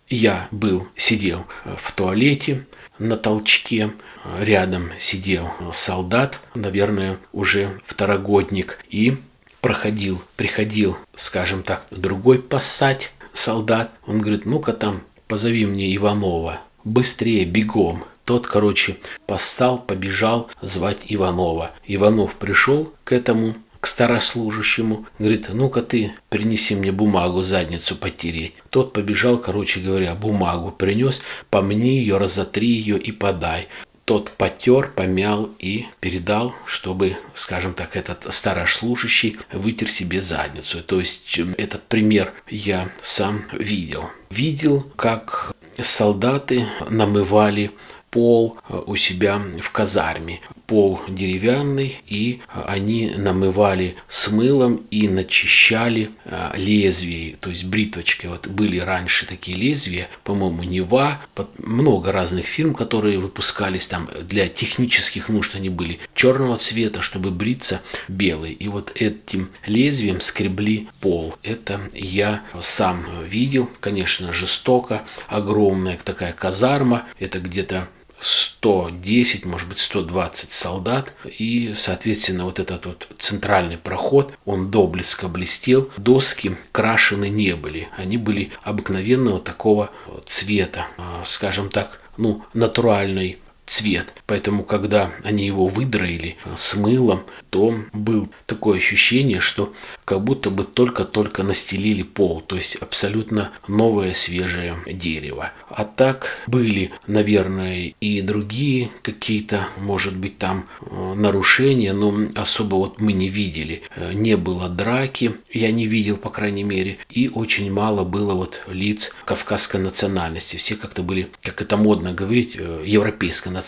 я 0.09 0.47
был, 0.49 0.87
сидел 0.95 1.45
в 1.77 1.91
туалете 1.91 2.65
на 2.99 3.17
толчке, 3.17 3.91
рядом 4.39 4.91
сидел 4.99 5.49
солдат, 5.71 6.39
наверное, 6.53 7.17
уже 7.31 7.79
второгодник, 7.85 8.79
и 8.89 9.17
проходил, 9.61 10.21
приходил, 10.35 10.97
скажем 11.15 11.63
так, 11.63 11.85
другой 11.91 12.39
пассать 12.41 13.11
солдат. 13.33 13.91
Он 14.05 14.19
говорит, 14.19 14.45
ну-ка 14.45 14.73
там 14.73 15.01
позови 15.27 15.65
мне 15.65 15.95
Иванова, 15.95 16.59
быстрее, 16.83 17.45
бегом. 17.45 18.03
Тот, 18.25 18.45
короче, 18.45 18.97
постал, 19.25 19.79
побежал 19.79 20.49
звать 20.61 21.05
Иванова. 21.07 21.71
Иванов 21.87 22.35
пришел 22.35 22.93
к 23.03 23.11
этому 23.11 23.55
к 23.79 23.87
старослужащему, 23.87 25.05
говорит, 25.19 25.47
ну-ка 25.53 25.81
ты 25.81 26.11
принеси 26.29 26.75
мне 26.75 26.91
бумагу, 26.91 27.41
задницу 27.43 27.95
потереть. 27.95 28.55
Тот 28.69 28.93
побежал, 28.93 29.37
короче 29.37 29.79
говоря, 29.79 30.15
бумагу 30.15 30.71
принес, 30.71 31.21
помни 31.49 31.89
ее, 31.89 32.17
разотри 32.17 32.67
ее 32.67 32.97
и 32.97 33.11
подай. 33.11 33.67
Тот 34.05 34.31
потер, 34.31 34.91
помял 34.95 35.51
и 35.59 35.85
передал, 35.99 36.55
чтобы, 36.65 37.17
скажем 37.33 37.73
так, 37.73 37.95
этот 37.95 38.33
старослужащий 38.33 39.37
вытер 39.51 39.87
себе 39.87 40.21
задницу. 40.21 40.81
То 40.81 40.99
есть 40.99 41.39
этот 41.57 41.83
пример 41.83 42.33
я 42.49 42.89
сам 43.01 43.45
видел. 43.53 44.09
Видел, 44.31 44.81
как 44.95 45.53
солдаты 45.79 46.65
намывали 46.89 47.71
пол 48.09 48.57
у 48.87 48.95
себя 48.95 49.39
в 49.61 49.71
казарме 49.71 50.41
пол 50.69 51.01
деревянный, 51.09 51.97
и 52.05 52.41
они 52.47 53.11
намывали 53.17 53.95
с 54.07 54.29
мылом 54.29 54.85
и 54.91 55.07
начищали 55.07 56.11
а, 56.25 56.53
лезвие, 56.55 57.37
то 57.37 57.49
есть 57.49 57.65
бритвочкой. 57.65 58.29
Вот 58.29 58.47
были 58.47 58.77
раньше 58.77 59.25
такие 59.25 59.57
лезвия, 59.57 60.07
по-моему, 60.23 60.61
Нева, 60.61 61.21
много 61.57 62.11
разных 62.11 62.45
фирм, 62.45 62.75
которые 62.75 63.17
выпускались 63.17 63.87
там 63.87 64.07
для 64.21 64.47
технических 64.47 65.29
нужд, 65.29 65.55
они 65.55 65.69
были 65.69 65.99
черного 66.13 66.57
цвета, 66.57 67.01
чтобы 67.01 67.31
бриться 67.31 67.81
белый. 68.07 68.53
И 68.53 68.67
вот 68.67 68.91
этим 68.93 69.49
лезвием 69.65 70.21
скребли 70.21 70.87
пол. 71.01 71.33
Это 71.41 71.81
я 71.93 72.43
сам 72.61 73.03
видел, 73.27 73.67
конечно, 73.79 74.33
жестоко, 74.33 75.03
огромная 75.27 75.97
такая 76.03 76.31
казарма, 76.31 77.07
это 77.17 77.39
где-то 77.39 77.87
110, 78.19 79.45
может 79.45 79.69
быть 79.69 79.79
120 79.79 80.51
солдат. 80.51 81.13
И, 81.37 81.73
соответственно, 81.75 82.45
вот 82.45 82.59
этот 82.59 82.85
вот 82.85 83.07
центральный 83.17 83.77
проход, 83.77 84.33
он 84.45 84.69
до 84.71 84.87
блеска 84.87 85.27
блестел. 85.27 85.89
Доски 85.97 86.55
крашены 86.71 87.29
не 87.29 87.55
были. 87.55 87.89
Они 87.97 88.17
были 88.17 88.51
обыкновенного 88.63 89.39
такого 89.39 89.91
цвета, 90.25 90.87
а, 90.97 91.23
скажем 91.25 91.69
так, 91.69 92.01
ну, 92.17 92.43
натуральной 92.53 93.39
цвет. 93.69 94.13
Поэтому, 94.25 94.63
когда 94.63 95.11
они 95.23 95.45
его 95.45 95.67
выдроили 95.67 96.37
с 96.55 96.75
мылом, 96.75 97.23
то 97.51 97.73
было 97.93 98.27
такое 98.47 98.77
ощущение, 98.77 99.39
что 99.39 99.73
как 100.05 100.23
будто 100.23 100.49
бы 100.49 100.63
только-только 100.63 101.43
настелили 101.43 102.01
пол, 102.01 102.41
то 102.41 102.55
есть 102.55 102.75
абсолютно 102.77 103.51
новое 103.67 104.13
свежее 104.13 104.75
дерево. 104.87 105.51
А 105.69 105.83
так 105.85 106.41
были, 106.47 106.91
наверное, 107.05 107.93
и 108.01 108.21
другие 108.21 108.89
какие-то, 109.03 109.67
может 109.77 110.17
быть, 110.17 110.39
там 110.39 110.67
э, 110.81 111.13
нарушения, 111.15 111.93
но 111.93 112.13
особо 112.35 112.75
вот 112.75 112.99
мы 112.99 113.13
не 113.13 113.27
видели. 113.27 113.83
Э, 113.95 114.13
не 114.13 114.35
было 114.35 114.67
драки, 114.67 115.35
я 115.51 115.71
не 115.71 115.85
видел, 115.85 116.17
по 116.17 116.31
крайней 116.31 116.63
мере, 116.63 116.97
и 117.11 117.29
очень 117.29 117.71
мало 117.71 118.03
было 118.03 118.33
вот 118.33 118.61
лиц 118.67 119.13
кавказской 119.25 119.79
национальности. 119.79 120.55
Все 120.55 120.75
как-то 120.75 121.03
были, 121.03 121.29
как 121.43 121.61
это 121.61 121.77
модно 121.77 122.13
говорить, 122.13 122.55
э, 122.57 122.83
европейской 122.85 123.49
национальности, 123.49 123.58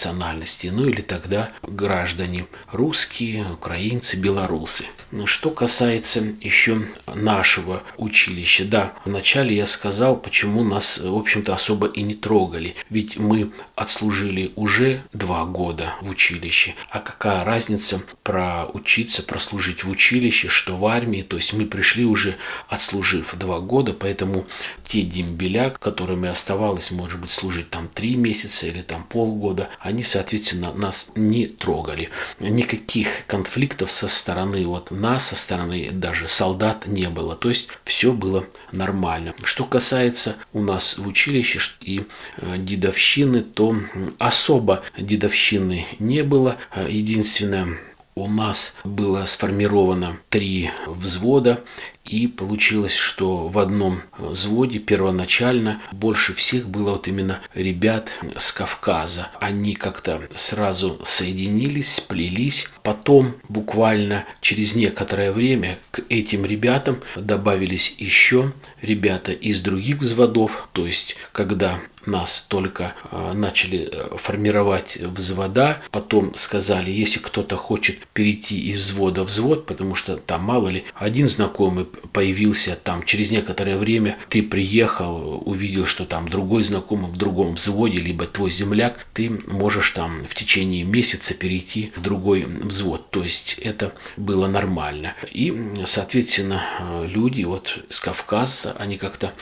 ну 0.72 0.88
или 0.88 1.02
тогда 1.02 1.52
граждане 1.64 2.46
русские, 2.72 3.46
украинцы, 3.52 4.18
белорусы. 4.18 4.86
Что 5.26 5.50
касается 5.50 6.24
еще 6.40 6.82
нашего 7.14 7.84
училища, 7.98 8.64
да, 8.64 8.94
вначале 9.04 9.56
я 9.56 9.66
сказал, 9.66 10.16
почему 10.16 10.64
нас, 10.64 11.00
в 11.00 11.16
общем-то, 11.16 11.54
особо 11.54 11.88
и 11.88 12.02
не 12.02 12.14
трогали. 12.14 12.76
Ведь 12.90 13.18
мы 13.18 13.52
отслужили 13.76 14.54
уже 14.56 15.02
два 15.12 15.44
года 15.46 15.94
в 16.02 16.10
училище. 16.10 16.76
А 16.90 17.00
какая 17.00 17.44
разница 17.44 18.02
проучиться, 18.24 19.24
прослужить 19.24 19.84
в 19.84 19.90
училище, 19.90 20.48
что 20.48 20.78
в 20.78 20.86
армии. 20.86 21.24
То 21.24 21.36
есть 21.36 21.52
мы 21.54 21.66
пришли 21.66 22.06
уже 22.06 22.38
отслужив 22.70 23.36
два 23.36 23.60
года, 23.60 23.94
поэтому 23.94 24.46
те 24.86 25.02
дембеля, 25.02 25.72
которыми 25.72 26.30
оставалось, 26.30 26.92
может 26.92 27.20
быть, 27.20 27.32
служить 27.32 27.70
там 27.70 27.90
три 27.90 28.16
месяца 28.16 28.68
или 28.68 28.82
там 28.82 29.04
полгода, 29.04 29.70
они, 29.82 30.04
соответственно, 30.04 30.74
нас 30.74 31.10
не 31.16 31.48
трогали. 31.48 32.10
Никаких 32.40 33.26
конфликтов 33.26 33.92
со 33.92 34.08
стороны 34.08 34.66
вот 34.66 34.92
нас, 34.92 35.28
со 35.28 35.36
стороны 35.36 35.90
даже 35.92 36.28
солдат 36.28 36.88
не 36.88 37.10
было. 37.10 37.36
То 37.36 37.50
есть 37.50 37.70
все 37.84 38.14
было 38.14 38.46
нормально. 38.72 39.34
Что 39.44 39.66
касается 39.66 40.36
у 40.54 40.62
нас 40.62 40.98
в 40.98 41.08
училище 41.08 41.60
и 41.82 42.06
э, 42.38 42.58
дедовщины, 42.58 43.42
то 43.42 43.76
особо 44.20 44.84
дедовщины 44.98 45.86
не 46.00 46.24
было. 46.24 46.58
Единственное, 46.88 47.68
у 48.16 48.28
нас 48.28 48.76
было 48.84 49.26
сформировано 49.26 50.18
три 50.30 50.72
взвода, 50.86 51.64
и 52.06 52.28
получилось, 52.28 52.96
что 52.96 53.48
в 53.48 53.58
одном 53.58 54.02
взводе 54.18 54.80
первоначально 54.80 55.82
больше 55.92 56.34
всех 56.34 56.68
было 56.68 56.92
вот 56.92 57.08
именно 57.08 57.40
ребят 57.54 58.10
с 58.36 58.52
Кавказа. 58.52 59.30
Они 59.40 59.76
как-то 59.76 60.22
сразу 60.36 61.00
соединились, 61.04 61.96
сплелись. 61.96 62.70
Потом 62.84 63.36
буквально 63.48 64.26
через 64.42 64.76
некоторое 64.76 65.32
время 65.32 65.80
к 65.92 66.02
этим 66.10 66.46
ребятам 66.46 67.00
добавились 67.16 67.96
еще 67.98 68.52
ребята 68.82 69.32
из 69.32 69.62
других 69.62 70.00
взводов. 70.00 70.70
То 70.74 70.86
есть, 70.86 71.16
когда 71.32 71.80
нас 72.08 72.46
только 72.48 72.94
а, 73.12 73.34
начали 73.34 73.90
э, 73.92 74.18
формировать 74.18 74.98
взвода, 74.98 75.82
потом 75.92 76.34
сказали, 76.36 76.92
если 76.92 77.20
кто-то 77.20 77.56
хочет 77.56 78.08
перейти 78.14 78.60
из 78.60 78.82
взвода 78.82 79.26
в 79.26 79.32
взвод, 79.32 79.66
потому 79.66 79.96
что 79.96 80.18
там 80.18 80.44
мало 80.44 80.68
ли 80.68 80.84
один 80.94 81.28
знакомый 81.28 81.86
появился 81.86 82.76
там 82.76 83.04
через 83.04 83.32
некоторое 83.32 83.78
время, 83.78 84.18
ты 84.30 84.44
приехал, 84.44 85.42
увидел, 85.46 85.86
что 85.86 86.06
там 86.06 86.28
другой 86.28 86.64
знакомый 86.64 87.10
в 87.10 87.18
другом 87.18 87.56
взводе, 87.56 88.00
либо 88.00 88.26
твой 88.26 88.52
земляк, 88.52 89.08
ты 89.14 89.32
можешь 89.48 89.92
там 89.92 90.24
в 90.26 90.36
течение 90.36 90.84
месяца 90.84 91.34
перейти 91.34 91.94
в 91.96 92.02
другой 92.02 92.44
взвод. 92.44 93.10
То 93.10 93.24
есть 93.24 93.58
это 93.62 93.94
было 94.18 94.48
нормально. 94.48 95.14
И, 95.32 95.54
соответственно, 95.86 96.62
люди 97.08 97.44
вот 97.44 97.80
с 97.90 98.00
Кавказа, 98.00 98.76
они 98.78 98.98
как-то 98.98 99.34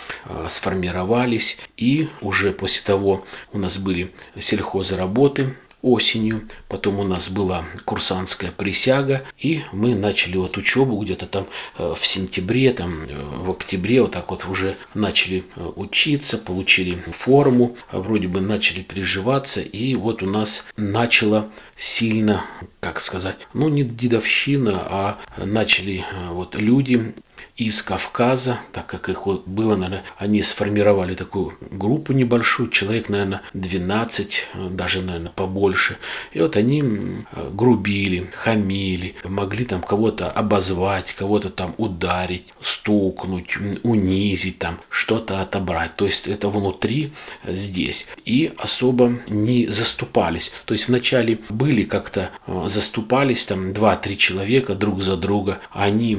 сформировались, 0.48 1.60
и 1.80 2.10
уже 2.22 2.52
после 2.52 2.84
того 2.86 3.26
у 3.54 3.58
нас 3.58 3.78
были 3.78 4.12
сельхозработы, 4.38 5.56
осенью. 5.82 6.48
Потом 6.68 7.00
у 7.00 7.04
нас 7.04 7.30
была 7.30 7.64
курсантская 7.86 8.52
присяга, 8.52 9.24
и 9.38 9.62
мы 9.72 9.96
начали 9.96 10.38
вот 10.38 10.58
учебу 10.58 10.98
где-то 10.98 11.26
там 11.26 11.48
э, 11.78 11.94
в 11.98 12.06
сентябре, 12.06 12.74
там 12.74 13.04
э, 13.04 13.16
в 13.44 13.52
октябре 13.52 14.02
вот 14.02 14.12
так 14.12 14.30
вот 14.30 14.46
уже 14.50 14.76
начали 14.94 15.46
э, 15.56 15.72
учиться, 15.76 16.38
получили 16.38 17.02
форму, 17.14 17.78
вроде 17.92 18.28
бы 18.28 18.42
начали 18.42 18.82
приживаться, 18.82 19.62
и 19.62 19.96
вот 19.96 20.22
у 20.22 20.26
нас 20.26 20.68
начало 20.76 21.50
сильно, 21.76 22.44
как 22.80 23.00
сказать, 23.02 23.38
ну 23.54 23.70
не 23.70 23.84
дедовщина, 23.84 24.82
а 24.84 25.20
начали 25.38 26.04
вот 26.32 26.56
люди 26.56 27.14
из 27.60 27.82
Кавказа, 27.84 28.62
так 28.72 28.88
как 28.88 29.10
их 29.10 29.28
было, 29.46 29.76
наверное, 29.76 30.04
они 30.18 30.42
сформировали 30.42 31.14
такую 31.14 31.58
группу 31.72 32.14
небольшую, 32.14 32.70
человек, 32.70 33.10
наверное, 33.10 33.42
12, 33.54 34.48
даже, 34.72 35.02
наверное, 35.02 35.32
побольше. 35.32 35.98
И 36.32 36.40
вот 36.40 36.56
они 36.56 37.26
грубили, 37.52 38.30
хамили, 38.34 39.16
могли 39.26 39.66
там 39.66 39.82
кого-то 39.82 40.32
обозвать, 40.32 41.12
кого-то 41.12 41.50
там 41.50 41.76
ударить, 41.78 42.54
стукнуть, 42.62 43.58
унизить, 43.84 44.60
там 44.60 44.80
что-то 44.90 45.42
отобрать. 45.42 45.98
То 45.98 46.06
есть 46.06 46.30
это 46.30 46.48
внутри 46.48 47.12
здесь. 47.46 48.08
И 48.24 48.54
особо 48.56 49.20
не 49.28 49.68
заступались. 49.68 50.54
То 50.64 50.74
есть 50.74 50.88
вначале 50.88 51.40
были 51.50 51.84
как-то 51.84 52.30
э, 52.48 52.64
заступались 52.68 53.46
там 53.46 53.72
2-3 53.72 54.16
человека 54.16 54.76
друг 54.76 55.04
за 55.04 55.18
друга, 55.18 55.60
они 55.72 56.14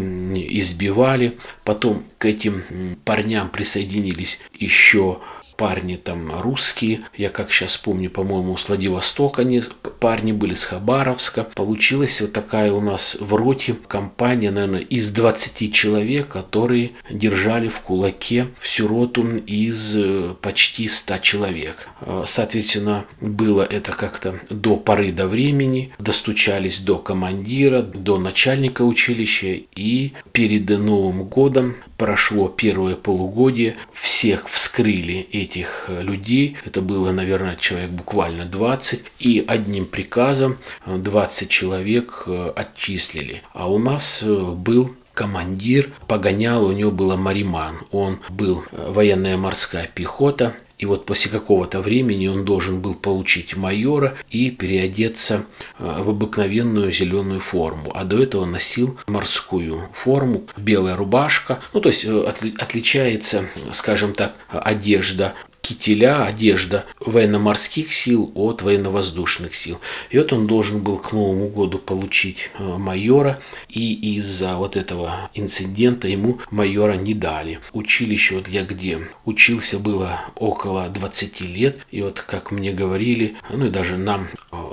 избивали, 0.50 1.29
Потом 1.64 2.04
к 2.18 2.26
этим 2.26 2.62
парням 3.04 3.48
присоединились 3.48 4.40
еще 4.52 5.20
парни 5.60 5.96
там 5.96 6.40
русские, 6.40 7.02
я 7.18 7.28
как 7.28 7.52
сейчас 7.52 7.76
помню, 7.76 8.08
по-моему, 8.08 8.56
с 8.56 8.70
Владивостока 8.70 9.42
они 9.42 9.60
парни 10.00 10.32
были, 10.32 10.54
с 10.54 10.64
Хабаровска. 10.64 11.44
Получилась 11.54 12.22
вот 12.22 12.32
такая 12.32 12.72
у 12.72 12.80
нас 12.80 13.18
в 13.20 13.34
роте 13.34 13.76
компания, 13.86 14.50
наверное, 14.50 14.80
из 14.80 15.10
20 15.10 15.70
человек, 15.70 16.28
которые 16.28 16.92
держали 17.10 17.68
в 17.68 17.80
кулаке 17.80 18.46
всю 18.58 18.88
роту 18.88 19.36
из 19.36 19.98
э, 19.98 20.34
почти 20.40 20.88
100 20.88 21.18
человек. 21.18 21.88
Э, 22.00 22.22
соответственно, 22.24 23.04
было 23.20 23.62
это 23.62 23.92
как-то 23.92 24.40
до 24.48 24.78
поры 24.78 25.12
до 25.12 25.28
времени, 25.28 25.92
достучались 25.98 26.80
до 26.80 26.96
командира, 26.96 27.82
до 27.82 28.16
начальника 28.16 28.80
училища 28.80 29.58
и 29.76 30.12
перед 30.32 30.70
Новым 30.70 31.24
годом 31.24 31.76
прошло 32.00 32.48
первое 32.48 32.96
полугодие, 32.96 33.76
всех 33.92 34.48
вскрыли 34.48 35.28
этих 35.32 35.84
э, 35.88 36.00
людей, 36.00 36.56
это 36.64 36.80
было, 36.80 37.12
наверное, 37.12 37.56
человек 37.56 37.90
буквально 37.90 38.46
20, 38.46 39.04
и 39.18 39.44
одним 39.46 39.84
приказом 39.84 40.56
20 40.86 41.50
человек 41.50 42.26
отчислили. 42.56 43.42
А 43.52 43.70
у 43.70 43.78
нас 43.78 44.22
был 44.24 44.96
командир, 45.12 45.92
погонял, 46.06 46.64
у 46.64 46.72
него 46.72 46.90
было 46.90 47.16
Мариман. 47.16 47.76
Он 47.92 48.18
был 48.30 48.64
военная 48.72 49.36
морская 49.36 49.86
пехота, 49.86 50.54
и 50.80 50.86
вот 50.86 51.04
после 51.04 51.30
какого-то 51.30 51.82
времени 51.82 52.26
он 52.26 52.46
должен 52.46 52.80
был 52.80 52.94
получить 52.94 53.54
майора 53.54 54.16
и 54.30 54.50
переодеться 54.50 55.44
э, 55.78 56.02
в 56.02 56.08
обыкновенную 56.08 56.90
зеленую 56.90 57.40
форму. 57.40 57.92
А 57.94 58.04
до 58.04 58.22
этого 58.22 58.46
носил 58.46 58.98
морскую 59.06 59.90
форму, 59.92 60.46
белая 60.56 60.96
рубашка. 60.96 61.60
Ну, 61.74 61.80
то 61.82 61.90
есть 61.90 62.06
э, 62.06 62.34
отличается, 62.58 63.44
скажем 63.72 64.14
так, 64.14 64.34
одежда 64.48 65.34
кителя, 65.70 66.24
одежда 66.26 66.84
военно-морских 66.98 67.92
сил 67.92 68.32
от 68.34 68.60
военно-воздушных 68.62 69.54
сил. 69.54 69.78
И 70.10 70.18
вот 70.18 70.32
он 70.32 70.48
должен 70.48 70.82
был 70.82 70.98
к 70.98 71.12
Новому 71.12 71.48
году 71.48 71.78
получить 71.78 72.50
э, 72.58 72.76
майора, 72.76 73.38
и 73.68 74.16
из-за 74.16 74.56
вот 74.56 74.76
этого 74.76 75.30
инцидента 75.34 76.08
ему 76.08 76.40
майора 76.50 76.94
не 76.94 77.14
дали. 77.14 77.60
Училище, 77.72 78.34
вот 78.36 78.48
я 78.48 78.64
где 78.64 78.98
учился, 79.24 79.78
было 79.78 80.22
около 80.34 80.88
20 80.88 81.40
лет, 81.42 81.78
и 81.92 82.02
вот 82.02 82.20
как 82.20 82.50
мне 82.50 82.72
говорили, 82.72 83.36
ну 83.50 83.66
и 83.66 83.70
даже 83.70 83.96
нам 83.96 84.26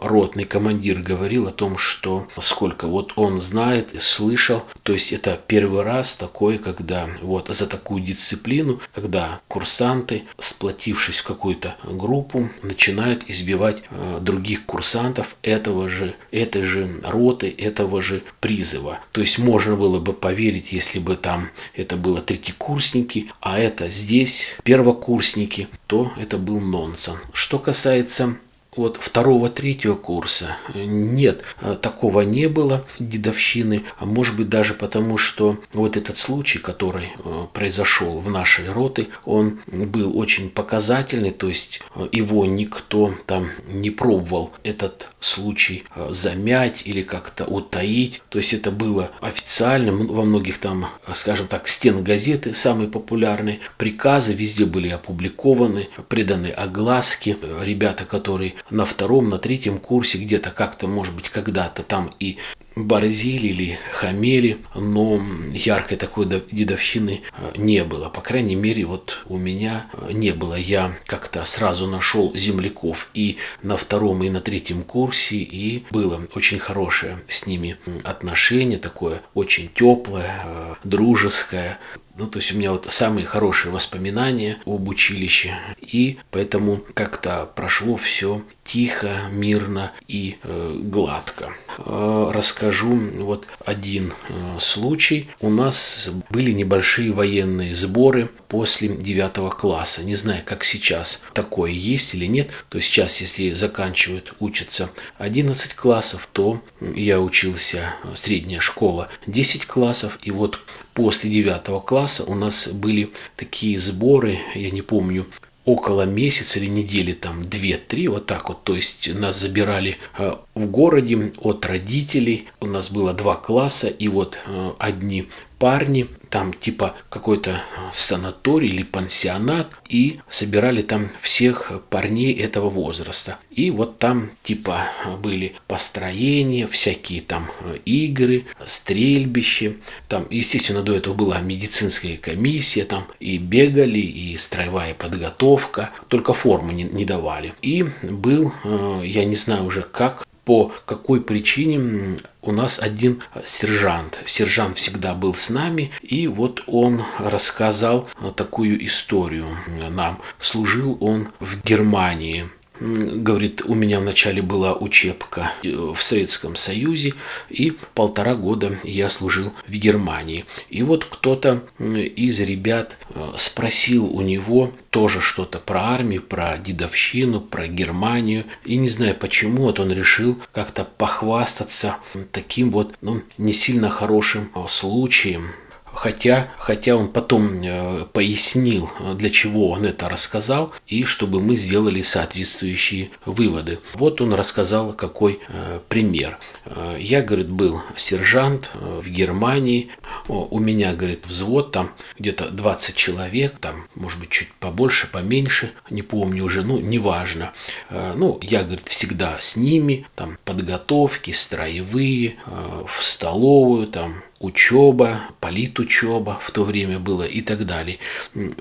ротный 0.07 0.45
командир 0.45 0.99
говорил 0.99 1.47
о 1.47 1.51
том, 1.51 1.77
что 1.77 2.27
сколько 2.39 2.87
вот 2.87 3.13
он 3.15 3.39
знает 3.39 3.93
и 3.93 3.99
слышал, 3.99 4.63
то 4.83 4.93
есть 4.93 5.13
это 5.13 5.39
первый 5.47 5.83
раз 5.83 6.15
такое, 6.15 6.57
когда 6.57 7.07
вот 7.21 7.49
за 7.49 7.67
такую 7.67 8.01
дисциплину, 8.01 8.81
когда 8.93 9.41
курсанты 9.47 10.23
сплотились 10.37 10.87
обратившись 10.87 11.17
в 11.17 11.23
какую-то 11.23 11.75
группу, 11.83 12.49
начинают 12.61 13.23
избивать 13.27 13.83
э, 13.89 14.19
других 14.21 14.65
курсантов 14.65 15.35
этого 15.41 15.89
же, 15.89 16.15
этой 16.31 16.63
же 16.63 17.01
роты, 17.03 17.53
этого 17.57 18.01
же 18.01 18.23
призыва. 18.39 18.99
То 19.11 19.21
есть 19.21 19.37
можно 19.37 19.75
было 19.75 19.99
бы 19.99 20.13
поверить, 20.13 20.71
если 20.71 20.99
бы 20.99 21.15
там 21.15 21.49
это 21.73 21.97
было 21.97 22.21
третьекурсники, 22.21 23.31
а 23.41 23.59
это 23.59 23.89
здесь 23.89 24.45
первокурсники, 24.63 25.67
то 25.87 26.11
это 26.17 26.37
был 26.37 26.59
нонсенс. 26.59 27.17
Что 27.33 27.59
касается 27.59 28.37
вот 28.77 28.97
второго, 28.99 29.49
третьего 29.49 29.95
курса. 29.95 30.57
Нет, 30.73 31.43
э, 31.61 31.75
такого 31.81 32.21
не 32.21 32.47
было 32.47 32.85
дедовщины, 32.99 33.83
а 33.99 34.05
может 34.05 34.35
быть 34.35 34.49
даже 34.49 34.73
потому, 34.73 35.17
что 35.17 35.57
вот 35.73 35.97
этот 35.97 36.17
случай, 36.17 36.59
который 36.59 37.09
э, 37.17 37.45
произошел 37.53 38.19
в 38.19 38.29
нашей 38.29 38.71
роты, 38.71 39.07
он 39.25 39.59
был 39.67 40.17
очень 40.17 40.49
показательный, 40.49 41.31
то 41.31 41.47
есть 41.47 41.81
э, 41.95 42.07
его 42.11 42.45
никто 42.45 43.13
там 43.25 43.49
не 43.67 43.89
пробовал 43.89 44.51
этот 44.63 45.09
случай 45.19 45.83
замять 46.09 46.83
или 46.85 47.01
как-то 47.01 47.45
утаить, 47.45 48.21
то 48.29 48.37
есть 48.37 48.53
это 48.53 48.71
было 48.71 49.11
официально, 49.19 49.91
во 49.91 50.23
многих 50.23 50.59
там, 50.59 50.87
скажем 51.13 51.47
так, 51.47 51.67
стен 51.67 52.03
газеты 52.03 52.53
самые 52.53 52.89
популярные, 52.89 53.59
приказы 53.77 54.33
везде 54.33 54.65
были 54.65 54.89
опубликованы, 54.89 55.89
приданы 56.07 56.47
огласки, 56.47 57.37
ребята, 57.63 58.05
которые 58.05 58.53
на 58.69 58.85
втором, 58.85 59.29
на 59.29 59.37
третьем 59.37 59.79
курсе 59.79 60.17
где-то 60.17 60.51
как-то, 60.51 60.87
может 60.87 61.13
быть, 61.15 61.29
когда-то 61.29 61.83
там 61.83 62.13
и 62.19 62.37
борзили 62.75 63.47
или 63.47 63.79
хамели, 63.91 64.57
но 64.75 65.19
яркой 65.51 65.97
такой 65.97 66.25
дедовщины 66.25 67.21
э, 67.31 67.51
не 67.57 67.83
было. 67.83 68.09
По 68.09 68.21
крайней 68.21 68.55
мере, 68.55 68.85
вот 68.85 69.19
у 69.27 69.37
меня 69.37 69.87
э, 69.93 70.11
не 70.11 70.31
было. 70.31 70.55
Я 70.55 70.93
как-то 71.05 71.43
сразу 71.45 71.87
нашел 71.87 72.35
земляков 72.35 73.09
и 73.13 73.37
на 73.63 73.77
втором, 73.77 74.23
и 74.23 74.29
на 74.29 74.41
третьем 74.41 74.83
курсе, 74.83 75.37
и 75.37 75.85
было 75.91 76.21
очень 76.35 76.59
хорошее 76.59 77.19
с 77.27 77.47
ними 77.47 77.77
отношение, 78.03 78.77
такое 78.77 79.21
очень 79.33 79.69
теплое, 79.73 80.43
э, 80.45 80.75
дружеское. 80.83 81.79
Ну, 82.17 82.25
то 82.27 82.39
есть 82.39 82.51
у 82.51 82.57
меня 82.57 82.71
вот 82.71 82.85
самые 82.89 83.25
хорошие 83.25 83.71
воспоминания 83.71 84.57
об 84.65 84.87
училище. 84.89 85.55
И 85.79 86.17
поэтому 86.31 86.81
как-то 86.95 87.49
прошло 87.55 87.95
все 87.95 88.41
тихо, 88.63 89.09
мирно 89.31 89.91
и 90.07 90.37
э, 90.43 90.79
гладко. 90.83 91.51
Э, 91.77 92.31
расскажу 92.33 92.99
вот 93.19 93.47
один 93.63 94.13
э, 94.29 94.59
случай. 94.59 95.29
У 95.39 95.49
нас 95.49 96.11
были 96.31 96.51
небольшие 96.51 97.11
военные 97.11 97.75
сборы 97.75 98.29
после 98.47 98.89
9 98.89 99.53
класса. 99.53 100.03
Не 100.03 100.15
знаю, 100.15 100.41
как 100.43 100.63
сейчас 100.63 101.23
такое 101.33 101.71
есть 101.71 102.15
или 102.15 102.25
нет. 102.25 102.49
То 102.69 102.79
есть 102.79 102.89
сейчас, 102.89 103.21
если 103.21 103.51
заканчивают, 103.51 104.33
учатся 104.39 104.89
11 105.19 105.75
классов, 105.75 106.27
то 106.33 106.61
я 106.81 107.21
учился, 107.21 107.93
э, 108.03 108.15
средняя 108.15 108.59
школа 108.59 109.07
10 109.27 109.67
классов. 109.67 110.17
И 110.23 110.31
вот 110.31 110.59
после 110.97 111.29
9 111.29 111.85
класса 111.85 112.23
у 112.23 112.33
нас 112.33 112.69
были 112.69 113.11
такие 113.35 113.77
сборы, 113.77 114.39
я 114.55 114.71
не 114.71 114.81
помню, 114.81 115.27
около 115.63 116.07
месяца 116.07 116.57
или 116.57 116.65
недели, 116.65 117.13
там 117.13 117.41
2-3, 117.41 118.09
вот 118.09 118.25
так 118.25 118.49
вот. 118.49 118.63
То 118.63 118.75
есть 118.75 119.13
нас 119.13 119.39
забирали 119.39 119.97
э, 120.17 120.33
в 120.55 120.65
городе 120.71 121.33
от 121.37 121.65
родителей. 121.67 122.47
У 122.61 122.65
нас 122.65 122.89
было 122.89 123.13
два 123.13 123.35
класса, 123.35 123.89
и 123.89 124.07
вот 124.07 124.39
э, 124.47 124.71
одни 124.79 125.29
парни, 125.59 126.07
там 126.29 126.53
типа 126.53 126.95
какой-то 127.09 127.61
санаторий 127.93 128.69
или 128.69 128.83
пансионат, 128.83 129.71
и 129.87 130.19
собирали 130.29 130.81
там 130.81 131.09
всех 131.21 131.71
парней 131.89 132.33
этого 132.33 132.69
возраста. 132.69 133.37
И 133.51 133.71
вот 133.71 133.97
там 133.97 134.29
типа 134.43 134.89
были 135.21 135.55
построения, 135.67 136.67
всякие 136.67 137.21
там 137.21 137.47
игры, 137.85 138.45
стрельбище. 138.65 139.77
Там, 140.07 140.27
естественно, 140.29 140.83
до 140.83 140.95
этого 140.95 141.13
была 141.13 141.39
медицинская 141.39 142.17
комиссия, 142.17 142.83
там 142.83 143.07
и 143.19 143.37
бегали, 143.37 143.99
и 143.99 144.37
строевая 144.37 144.93
подготовка, 144.93 145.91
только 146.07 146.33
форму 146.33 146.71
не, 146.71 146.83
не 146.83 147.05
давали. 147.05 147.53
И 147.61 147.85
был, 148.03 148.53
э, 148.63 149.01
я 149.05 149.25
не 149.25 149.35
знаю 149.35 149.65
уже 149.65 149.81
как, 149.81 150.26
по 150.47 150.71
какой 150.85 151.19
причине 151.19 152.19
у 152.41 152.53
нас 152.53 152.79
один 152.79 153.21
сержант. 153.43 154.23
Сержант 154.25 154.77
всегда 154.77 155.13
был 155.13 155.33
с 155.33 155.49
нами, 155.49 155.91
и 156.01 156.25
вот 156.27 156.63
он 156.67 157.03
рассказал 157.19 158.07
такую 158.37 158.85
историю 158.87 159.45
нам. 159.89 160.21
Служил 160.39 160.97
он 161.01 161.27
в 161.41 161.61
Германии 161.63 162.47
говорит, 162.79 163.61
у 163.65 163.73
меня 163.73 163.99
вначале 163.99 164.41
была 164.41 164.75
учебка 164.75 165.51
в 165.63 165.97
Советском 165.97 166.55
Союзе, 166.55 167.13
и 167.49 167.71
полтора 167.93 168.35
года 168.35 168.77
я 168.83 169.09
служил 169.09 169.53
в 169.67 169.71
Германии. 169.71 170.45
И 170.69 170.83
вот 170.83 171.05
кто-то 171.05 171.63
из 171.79 172.39
ребят 172.41 172.97
э, 173.09 173.33
спросил 173.35 174.05
у 174.05 174.21
него 174.21 174.71
тоже 174.89 175.21
что-то 175.21 175.59
про 175.59 175.81
армию, 175.93 176.21
про 176.21 176.57
дедовщину, 176.57 177.41
про 177.41 177.67
Германию. 177.67 178.45
И 178.65 178.77
не 178.77 178.89
знаю 178.89 179.15
почему, 179.15 179.63
вот 179.63 179.79
он 179.79 179.91
решил 179.91 180.39
как-то 180.51 180.85
похвастаться 180.85 181.97
таким 182.31 182.71
вот 182.71 182.95
ну, 183.01 183.21
не 183.37 183.53
сильно 183.53 183.89
хорошим 183.89 184.51
э, 184.55 184.65
случаем 184.67 185.51
хотя, 185.97 186.51
хотя 186.59 186.95
он 186.95 187.07
потом 187.07 187.61
э, 187.63 188.05
пояснил, 188.13 188.89
для 189.15 189.31
чего 189.31 189.71
он 189.71 189.85
это 189.85 190.07
рассказал, 190.07 190.71
и 190.85 191.03
чтобы 191.05 191.41
мы 191.41 191.55
сделали 191.55 192.03
соответствующие 192.03 193.09
выводы. 193.25 193.79
Вот 193.95 194.21
он 194.21 194.33
рассказал, 194.33 194.93
какой 194.93 195.39
э, 195.49 195.79
пример. 195.89 196.37
Э, 196.65 196.97
я, 196.99 197.23
говорит, 197.23 197.49
был 197.49 197.81
сержант 197.95 198.69
в 198.75 199.09
Германии, 199.09 199.89
у 200.27 200.59
меня, 200.59 200.93
говорит, 200.93 201.25
взвод, 201.25 201.71
там 201.71 201.91
где-то 202.19 202.49
20 202.49 202.95
человек, 202.95 203.57
там, 203.59 203.87
может 203.95 204.19
быть, 204.19 204.29
чуть 204.29 204.53
побольше, 204.53 205.07
поменьше, 205.07 205.71
не 205.89 206.03
помню 206.03 206.43
уже, 206.43 206.63
ну, 206.63 206.79
неважно. 206.79 207.53
Ну, 207.89 208.39
я, 208.41 208.63
говорит, 208.63 208.87
всегда 208.87 209.37
с 209.39 209.55
ними, 209.55 210.05
там, 210.15 210.37
подготовки, 210.45 211.31
строевые, 211.31 212.35
в 212.45 213.03
столовую, 213.03 213.87
там, 213.87 214.21
учеба, 214.39 215.21
политучеба 215.39 216.37
в 216.41 216.51
то 216.51 216.63
время 216.63 216.99
было 216.99 217.23
и 217.23 217.41
так 217.41 217.65
далее. 217.65 217.97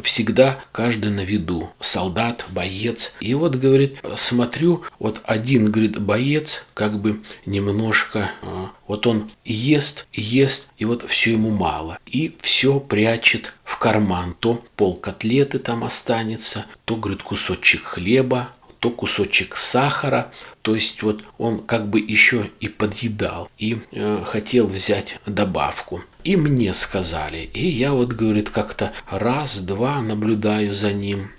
Всегда 0.02 0.60
каждый 0.72 1.10
на 1.10 1.20
виду. 1.20 1.70
Солдат, 1.80 2.46
боец. 2.50 3.16
И 3.20 3.34
вот, 3.34 3.56
говорит, 3.56 3.98
смотрю, 4.14 4.84
вот 4.98 5.20
один, 5.24 5.70
говорит, 5.70 6.00
боец, 6.00 6.66
как 6.74 6.98
бы 6.98 7.20
немножко, 7.44 8.30
а, 8.42 8.70
вот 8.86 9.06
он 9.06 9.30
ест, 9.44 10.06
ест, 10.12 10.70
и 10.78 10.84
вот 10.84 11.04
все 11.08 11.32
ему 11.32 11.50
мало. 11.50 11.98
И 12.06 12.34
все 12.40 12.80
прячет 12.80 13.52
в 13.64 13.78
карман. 13.78 14.34
То 14.38 14.62
пол 14.76 14.94
котлеты 14.94 15.58
там 15.58 15.84
останется, 15.84 16.66
то, 16.84 16.96
говорит, 16.96 17.22
кусочек 17.22 17.82
хлеба, 17.82 18.50
то 18.80 18.90
кусочек 18.90 19.56
сахара, 19.56 20.30
то 20.62 20.74
есть 20.74 21.02
вот 21.02 21.22
он 21.38 21.60
как 21.60 21.88
бы 21.88 22.00
еще 22.00 22.50
и 22.60 22.68
подъедал 22.68 23.48
и 23.58 23.78
э, 23.92 24.22
хотел 24.24 24.66
взять 24.66 25.18
добавку. 25.26 26.02
И 26.24 26.36
мне 26.36 26.72
сказали, 26.72 27.48
и 27.54 27.66
я 27.66 27.92
вот, 27.92 28.12
говорит, 28.12 28.50
как-то 28.50 28.92
раз-два 29.08 30.02
наблюдаю 30.02 30.74
за 30.74 30.92
ним, 30.92 31.30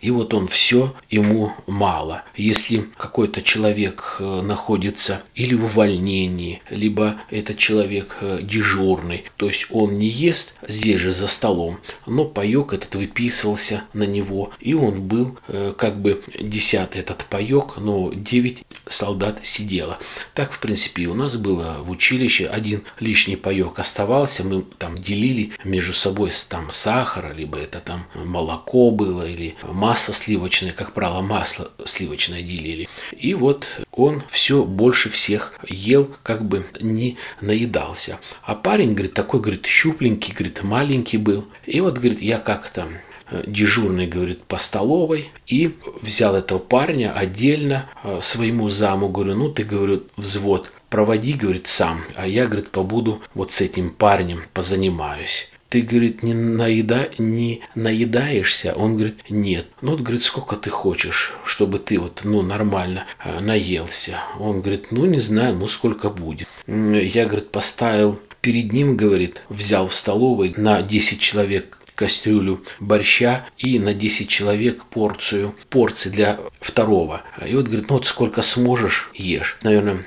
и 0.00 0.10
вот 0.10 0.34
он 0.34 0.48
все, 0.48 0.94
ему 1.10 1.52
мало. 1.66 2.24
Если 2.36 2.84
какой-то 2.96 3.42
человек 3.42 4.16
э, 4.18 4.40
находится 4.42 5.22
или 5.34 5.54
в 5.54 5.64
увольнении, 5.64 6.62
либо 6.70 7.20
этот 7.30 7.58
человек 7.58 8.16
э, 8.20 8.40
дежурный, 8.42 9.24
то 9.36 9.46
есть 9.46 9.66
он 9.70 9.94
не 9.94 10.08
ест 10.08 10.56
здесь 10.66 11.00
же 11.00 11.12
за 11.12 11.28
столом, 11.28 11.78
но 12.06 12.24
паек 12.24 12.72
этот 12.72 12.94
выписывался 12.94 13.82
на 13.92 14.04
него, 14.04 14.52
и 14.60 14.74
он 14.74 15.02
был 15.02 15.38
э, 15.48 15.74
как 15.76 16.00
бы 16.00 16.22
десятый 16.40 17.00
этот 17.02 17.26
паек, 17.26 17.76
но 17.76 18.10
девять 18.14 18.64
солдат 18.86 19.44
сидело. 19.44 19.98
Так, 20.34 20.52
в 20.52 20.60
принципе, 20.60 21.02
и 21.02 21.06
у 21.06 21.14
нас 21.14 21.36
было 21.36 21.78
в 21.82 21.90
училище 21.90 22.46
один 22.46 22.82
лишний 23.00 23.36
паек 23.36 23.78
оставался, 23.78 24.44
мы 24.44 24.62
там 24.78 24.96
делили 24.96 25.52
между 25.64 25.92
собой 25.92 26.30
там 26.48 26.70
сахар, 26.70 27.34
либо 27.36 27.58
это 27.58 27.80
там 27.80 28.06
молоко 28.14 28.90
было, 28.90 29.28
или 29.28 29.56
масло 29.62 29.89
масло 29.90 30.14
сливочное, 30.14 30.70
как 30.72 30.92
правило, 30.92 31.20
масло 31.20 31.72
сливочное 31.84 32.42
делили. 32.42 32.88
И 33.10 33.34
вот 33.34 33.66
он 33.90 34.22
все 34.30 34.64
больше 34.64 35.10
всех 35.10 35.54
ел, 35.66 36.08
как 36.22 36.44
бы 36.44 36.64
не 36.80 37.16
наедался. 37.40 38.20
А 38.44 38.54
парень, 38.54 38.92
говорит, 38.92 39.14
такой, 39.14 39.40
говорит, 39.40 39.66
щупленький, 39.66 40.32
говорит, 40.32 40.62
маленький 40.62 41.16
был. 41.16 41.44
И 41.66 41.80
вот, 41.80 41.94
говорит, 41.98 42.22
я 42.22 42.38
как-то 42.38 42.86
э, 43.32 43.42
дежурный, 43.48 44.06
говорит, 44.06 44.44
по 44.44 44.58
столовой, 44.58 45.32
и 45.48 45.74
взял 46.00 46.36
этого 46.36 46.60
парня 46.60 47.12
отдельно 47.12 47.90
э, 48.04 48.20
своему 48.22 48.68
заму, 48.68 49.08
говорю, 49.08 49.34
ну 49.34 49.48
ты, 49.48 49.64
говорю, 49.64 50.04
взвод, 50.16 50.70
проводи, 50.88 51.32
говорит, 51.32 51.66
сам, 51.66 52.00
а 52.14 52.28
я, 52.28 52.46
говорит, 52.46 52.70
побуду 52.70 53.22
вот 53.34 53.50
с 53.50 53.60
этим 53.60 53.90
парнем, 53.90 54.44
позанимаюсь 54.54 55.50
ты, 55.70 55.82
говорит, 55.82 56.22
не, 56.24 56.34
наеда, 56.34 57.08
не 57.16 57.62
наедаешься? 57.76 58.74
Он 58.74 58.96
говорит, 58.96 59.30
нет. 59.30 59.66
Ну, 59.80 59.92
вот, 59.92 60.00
говорит, 60.00 60.24
сколько 60.24 60.56
ты 60.56 60.68
хочешь, 60.68 61.34
чтобы 61.44 61.78
ты 61.78 61.98
вот, 61.98 62.22
ну, 62.24 62.42
нормально 62.42 63.06
э, 63.24 63.38
наелся? 63.40 64.18
Он 64.38 64.60
говорит, 64.60 64.90
ну, 64.90 65.06
не 65.06 65.20
знаю, 65.20 65.54
ну, 65.54 65.68
сколько 65.68 66.10
будет. 66.10 66.48
Я, 66.66 67.24
говорит, 67.26 67.50
поставил 67.50 68.20
перед 68.40 68.72
ним, 68.72 68.96
говорит, 68.96 69.42
взял 69.48 69.86
в 69.86 69.94
столовой 69.94 70.54
на 70.56 70.82
10 70.82 71.20
человек 71.20 71.78
кастрюлю 71.94 72.64
борща 72.80 73.46
и 73.58 73.78
на 73.78 73.92
10 73.92 74.26
человек 74.26 74.86
порцию, 74.86 75.54
порции 75.68 76.08
для 76.08 76.40
второго. 76.58 77.22
И 77.46 77.54
вот 77.54 77.66
говорит, 77.66 77.90
ну 77.90 77.96
вот 77.96 78.06
сколько 78.06 78.40
сможешь, 78.40 79.10
ешь. 79.14 79.58
Наверное, 79.62 80.06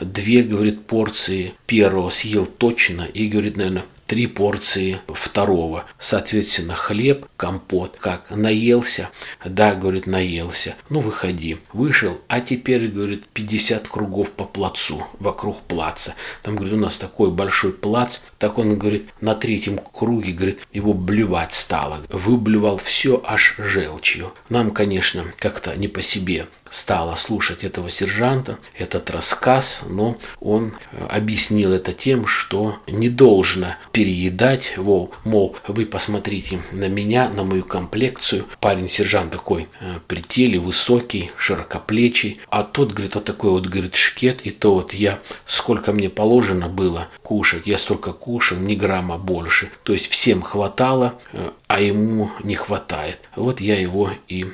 две, 0.00 0.42
говорит, 0.42 0.86
порции 0.86 1.52
первого 1.66 2.08
съел 2.08 2.46
точно. 2.46 3.02
И 3.02 3.28
говорит, 3.28 3.58
наверное, 3.58 3.84
три 4.06 4.26
порции 4.26 5.00
второго. 5.08 5.84
Соответственно, 5.98 6.74
хлеб, 6.74 7.26
компот. 7.36 7.96
Как, 8.00 8.30
наелся? 8.30 9.10
Да, 9.44 9.74
говорит, 9.74 10.06
наелся. 10.06 10.74
Ну, 10.88 11.00
выходи. 11.00 11.58
Вышел, 11.72 12.20
а 12.28 12.40
теперь, 12.40 12.88
говорит, 12.88 13.26
50 13.28 13.88
кругов 13.88 14.32
по 14.32 14.44
плацу, 14.44 15.06
вокруг 15.18 15.62
плаца. 15.62 16.14
Там, 16.42 16.56
говорит, 16.56 16.74
у 16.74 16.78
нас 16.78 16.98
такой 16.98 17.30
большой 17.30 17.72
плац. 17.72 18.20
Так 18.38 18.58
он, 18.58 18.78
говорит, 18.78 19.08
на 19.20 19.34
третьем 19.34 19.78
круге, 19.78 20.32
говорит, 20.32 20.66
его 20.72 20.92
блевать 20.92 21.52
стало. 21.52 22.00
Выблевал 22.08 22.78
все 22.78 23.22
аж 23.24 23.54
желчью. 23.58 24.32
Нам, 24.48 24.70
конечно, 24.70 25.24
как-то 25.38 25.76
не 25.76 25.88
по 25.88 26.02
себе 26.02 26.46
стала 26.74 27.14
слушать 27.14 27.62
этого 27.62 27.88
сержанта, 27.88 28.58
этот 28.76 29.08
рассказ, 29.10 29.82
но 29.88 30.16
он 30.40 30.72
э, 30.90 31.06
объяснил 31.08 31.72
это 31.72 31.92
тем, 31.92 32.26
что 32.26 32.78
не 32.88 33.08
должно 33.08 33.76
переедать, 33.92 34.76
вол, 34.76 35.12
мол, 35.24 35.56
вы 35.68 35.86
посмотрите 35.86 36.60
на 36.72 36.88
меня, 36.88 37.28
на 37.28 37.44
мою 37.44 37.62
комплекцию. 37.62 38.46
Парень 38.58 38.88
сержант 38.88 39.30
такой 39.30 39.68
э, 39.80 40.00
при 40.08 40.20
теле, 40.20 40.58
высокий, 40.58 41.30
широкоплечий, 41.38 42.40
а 42.50 42.64
тот, 42.64 42.92
говорит, 42.92 43.14
вот 43.14 43.24
такой 43.24 43.50
вот, 43.52 43.66
говорит, 43.66 43.94
шкет, 43.94 44.40
и 44.42 44.50
то 44.50 44.74
вот 44.74 44.94
я, 44.94 45.20
сколько 45.46 45.92
мне 45.92 46.10
положено 46.10 46.68
было 46.68 47.06
кушать, 47.22 47.68
я 47.68 47.78
столько 47.78 48.12
кушал, 48.12 48.58
ни 48.58 48.74
грамма 48.74 49.16
больше. 49.16 49.70
То 49.84 49.92
есть 49.92 50.10
всем 50.10 50.42
хватало, 50.42 51.14
э, 51.32 51.50
а 51.68 51.80
ему 51.80 52.32
не 52.42 52.56
хватает. 52.56 53.20
Вот 53.36 53.60
я 53.60 53.80
его 53.80 54.10
и 54.26 54.44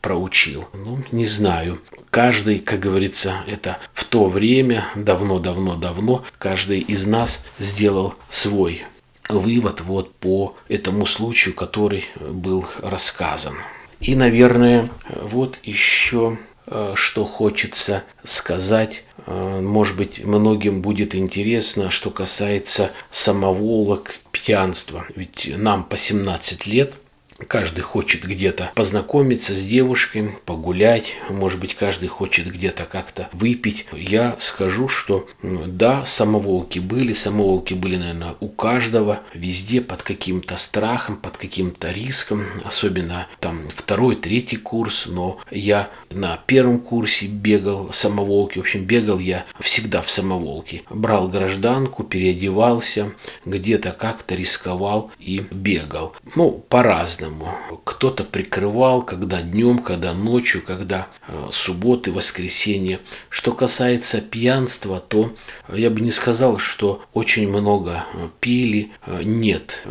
проучил? 0.00 0.66
Ну, 0.72 0.98
не 1.12 1.24
знаю. 1.24 1.80
Каждый, 2.10 2.58
как 2.58 2.80
говорится, 2.80 3.44
это 3.46 3.78
в 3.92 4.04
то 4.04 4.26
время, 4.26 4.84
давно-давно-давно, 4.94 6.24
каждый 6.38 6.80
из 6.80 7.06
нас 7.06 7.44
сделал 7.58 8.14
свой 8.28 8.82
вывод 9.28 9.80
вот 9.80 10.12
по 10.14 10.56
этому 10.68 11.06
случаю, 11.06 11.54
который 11.54 12.04
был 12.20 12.66
рассказан. 12.82 13.54
И, 14.00 14.16
наверное, 14.16 14.88
вот 15.08 15.58
еще 15.62 16.38
э, 16.66 16.94
что 16.96 17.24
хочется 17.24 18.02
сказать, 18.24 19.04
э, 19.26 19.60
может 19.60 19.96
быть, 19.96 20.24
многим 20.24 20.82
будет 20.82 21.14
интересно, 21.14 21.90
что 21.90 22.10
касается 22.10 22.90
самоволок, 23.12 24.16
пьянства. 24.32 25.04
Ведь 25.14 25.50
нам 25.56 25.84
по 25.84 25.96
17 25.96 26.66
лет– 26.66 26.94
Каждый 27.48 27.80
хочет 27.80 28.24
где-то 28.24 28.70
познакомиться 28.74 29.54
с 29.54 29.64
девушкой, 29.64 30.30
погулять, 30.44 31.14
может 31.28 31.60
быть, 31.60 31.74
каждый 31.74 32.08
хочет 32.08 32.46
где-то 32.46 32.84
как-то 32.84 33.28
выпить. 33.32 33.86
Я 33.92 34.36
скажу, 34.38 34.88
что 34.88 35.26
да, 35.42 36.04
самоволки 36.04 36.78
были, 36.78 37.12
самоволки 37.12 37.74
были, 37.74 37.96
наверное, 37.96 38.34
у 38.40 38.48
каждого, 38.48 39.20
везде 39.34 39.80
под 39.80 40.02
каким-то 40.02 40.56
страхом, 40.56 41.16
под 41.16 41.36
каким-то 41.36 41.90
риском, 41.90 42.44
особенно 42.64 43.26
там 43.40 43.62
второй, 43.74 44.16
третий 44.16 44.56
курс, 44.56 45.06
но 45.06 45.38
я 45.50 45.90
на 46.10 46.38
первом 46.46 46.80
курсе 46.80 47.26
бегал 47.26 47.92
самоволки, 47.92 48.58
в 48.58 48.62
общем, 48.62 48.84
бегал 48.84 49.18
я 49.18 49.44
всегда 49.60 50.02
в 50.02 50.10
самоволке. 50.10 50.82
Брал 50.90 51.28
гражданку, 51.28 52.04
переодевался, 52.04 53.12
где-то 53.44 53.92
как-то 53.92 54.34
рисковал 54.34 55.10
и 55.18 55.44
бегал. 55.50 56.14
Ну, 56.34 56.64
по-разному 56.68 57.29
по-разному. 57.30 57.80
Кто-то 57.84 58.24
прикрывал, 58.24 59.02
когда 59.02 59.42
днем, 59.42 59.78
когда 59.78 60.12
ночью, 60.12 60.62
когда 60.62 61.08
э, 61.28 61.48
субботы, 61.52 62.12
воскресенье. 62.12 63.00
Что 63.28 63.52
касается 63.52 64.20
пьянства, 64.20 65.00
то 65.00 65.32
я 65.72 65.90
бы 65.90 66.00
не 66.00 66.10
сказал, 66.10 66.58
что 66.58 67.02
очень 67.12 67.48
много 67.48 68.04
э, 68.14 68.28
пили. 68.40 68.90
Э, 69.06 69.22
нет, 69.24 69.84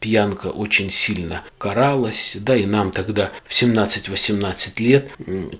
пьянка 0.00 0.48
очень 0.48 0.90
сильно 0.90 1.42
каралась. 1.58 2.36
Да, 2.40 2.56
и 2.56 2.66
нам 2.66 2.90
тогда 2.90 3.30
в 3.44 3.52
17-18 3.52 4.82
лет, 4.82 5.10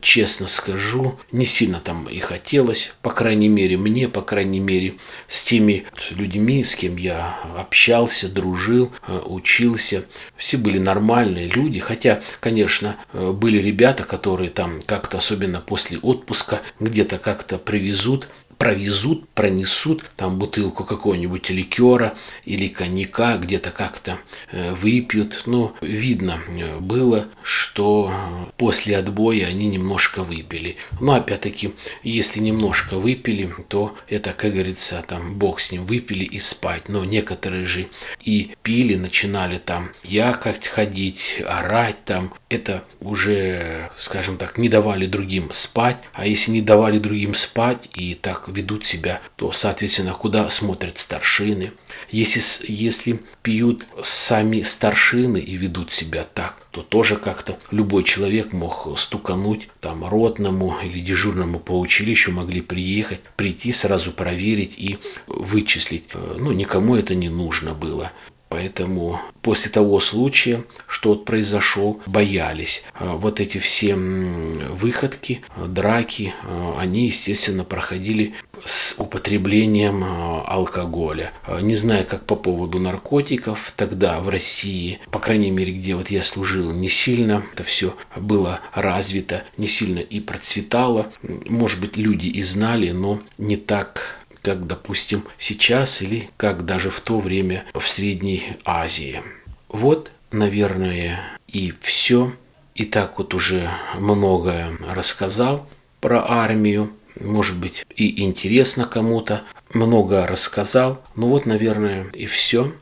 честно 0.00 0.46
скажу, 0.46 1.18
не 1.32 1.44
сильно 1.44 1.80
там 1.80 2.08
и 2.08 2.18
хотелось. 2.18 2.92
По 3.02 3.10
крайней 3.10 3.48
мере, 3.48 3.76
мне, 3.76 4.08
по 4.08 4.22
крайней 4.22 4.60
мере, 4.60 4.94
с 5.26 5.42
теми 5.42 5.84
людьми, 6.10 6.64
с 6.64 6.74
кем 6.76 6.96
я 6.96 7.38
общался, 7.56 8.28
дружил, 8.28 8.92
учился. 9.26 10.04
Все 10.36 10.56
были 10.56 10.78
нормальные 10.78 11.17
люди. 11.26 11.80
Хотя, 11.80 12.20
конечно, 12.40 12.96
были 13.12 13.58
ребята, 13.58 14.04
которые 14.04 14.50
там 14.50 14.80
как-то, 14.84 15.18
особенно 15.18 15.60
после 15.60 15.98
отпуска, 15.98 16.60
где-то 16.80 17.18
как-то 17.18 17.58
привезут 17.58 18.28
провезут, 18.58 19.28
пронесут 19.30 20.04
там 20.16 20.38
бутылку 20.38 20.84
какого-нибудь 20.84 21.48
ликера 21.50 22.14
или 22.44 22.68
коньяка, 22.68 23.38
где-то 23.38 23.70
как-то 23.70 24.18
э, 24.50 24.74
выпьют. 24.74 25.44
Ну, 25.46 25.74
видно 25.80 26.40
э, 26.48 26.78
было, 26.80 27.28
что 27.42 28.12
после 28.56 28.98
отбоя 28.98 29.46
они 29.46 29.68
немножко 29.68 30.24
выпили. 30.24 30.76
Но 31.00 31.14
опять-таки, 31.14 31.72
если 32.02 32.40
немножко 32.40 32.98
выпили, 32.98 33.48
то 33.68 33.96
это, 34.08 34.32
как 34.32 34.52
говорится, 34.52 35.04
там 35.06 35.34
бог 35.34 35.60
с 35.60 35.70
ним, 35.70 35.86
выпили 35.86 36.24
и 36.24 36.40
спать. 36.40 36.88
Но 36.88 37.04
некоторые 37.04 37.64
же 37.64 37.88
и 38.22 38.56
пили, 38.62 38.96
начинали 38.96 39.58
там 39.58 39.90
якать, 40.02 40.66
ходить, 40.66 41.40
орать 41.46 42.04
там. 42.04 42.34
Это 42.48 42.82
уже, 43.00 43.90
скажем 43.96 44.38
так, 44.38 44.56
не 44.56 44.70
давали 44.70 45.04
другим 45.04 45.50
спать. 45.52 45.98
А 46.14 46.26
если 46.26 46.50
не 46.50 46.62
давали 46.62 46.98
другим 46.98 47.34
спать 47.34 47.90
и 47.94 48.14
так 48.14 48.48
ведут 48.48 48.86
себя, 48.86 49.20
то, 49.36 49.52
соответственно, 49.52 50.14
куда 50.14 50.48
смотрят 50.48 50.96
старшины. 50.96 51.72
Если, 52.10 52.72
если 52.72 53.20
пьют 53.42 53.86
сами 54.02 54.62
старшины 54.62 55.38
и 55.38 55.56
ведут 55.56 55.92
себя 55.92 56.24
так, 56.24 56.66
то 56.70 56.82
тоже 56.82 57.16
как-то 57.16 57.58
любой 57.70 58.04
человек 58.04 58.54
мог 58.54 58.98
стукануть 58.98 59.68
там 59.80 60.04
ротному 60.08 60.74
или 60.82 61.00
дежурному 61.00 61.60
по 61.60 61.78
училищу, 61.78 62.32
могли 62.32 62.62
приехать, 62.62 63.20
прийти, 63.36 63.72
сразу 63.72 64.12
проверить 64.12 64.74
и 64.78 64.98
вычислить. 65.26 66.04
Ну, 66.14 66.52
никому 66.52 66.96
это 66.96 67.14
не 67.14 67.28
нужно 67.28 67.74
было. 67.74 68.10
Поэтому 68.48 69.20
после 69.42 69.70
того 69.70 70.00
случая, 70.00 70.62
что 70.86 71.10
вот 71.10 71.24
произошел, 71.24 72.00
боялись. 72.06 72.84
А 72.94 73.16
вот 73.16 73.40
эти 73.40 73.58
все 73.58 73.94
выходки, 73.94 75.42
драки, 75.56 76.34
а, 76.44 76.76
они, 76.78 77.06
естественно, 77.06 77.64
проходили 77.64 78.34
с 78.64 78.96
употреблением 78.98 80.02
а, 80.04 80.44
алкоголя. 80.46 81.32
Не 81.60 81.74
знаю, 81.74 82.06
как 82.06 82.24
по 82.24 82.36
поводу 82.36 82.78
наркотиков, 82.78 83.72
тогда 83.76 84.20
в 84.20 84.28
России, 84.28 84.98
по 85.10 85.18
крайней 85.18 85.50
мере, 85.50 85.72
где 85.72 85.94
вот 85.94 86.10
я 86.10 86.22
служил, 86.22 86.72
не 86.72 86.88
сильно 86.88 87.42
это 87.52 87.64
все 87.64 87.96
было 88.16 88.60
развито, 88.74 89.44
не 89.56 89.66
сильно 89.66 89.98
и 89.98 90.20
процветало. 90.20 91.10
Может 91.22 91.80
быть, 91.80 91.96
люди 91.96 92.26
и 92.26 92.42
знали, 92.42 92.90
но 92.90 93.20
не 93.36 93.56
так 93.56 94.17
как, 94.48 94.66
допустим, 94.66 95.24
сейчас 95.36 96.00
или 96.00 96.30
как 96.38 96.64
даже 96.64 96.88
в 96.88 97.02
то 97.02 97.20
время 97.20 97.64
в 97.74 97.86
Средней 97.86 98.56
Азии. 98.64 99.20
Вот, 99.68 100.10
наверное, 100.30 101.20
и 101.46 101.74
все. 101.82 102.32
И 102.74 102.86
так 102.86 103.18
вот 103.18 103.34
уже 103.34 103.68
многое 103.96 104.70
рассказал 104.88 105.68
про 106.00 106.24
армию. 106.26 106.90
Может 107.20 107.58
быть, 107.58 107.84
и 107.94 108.22
интересно 108.22 108.86
кому-то. 108.86 109.42
Много 109.74 110.26
рассказал. 110.26 111.02
Ну 111.14 111.28
вот, 111.28 111.44
наверное, 111.44 112.06
и 112.14 112.24
все. 112.24 112.72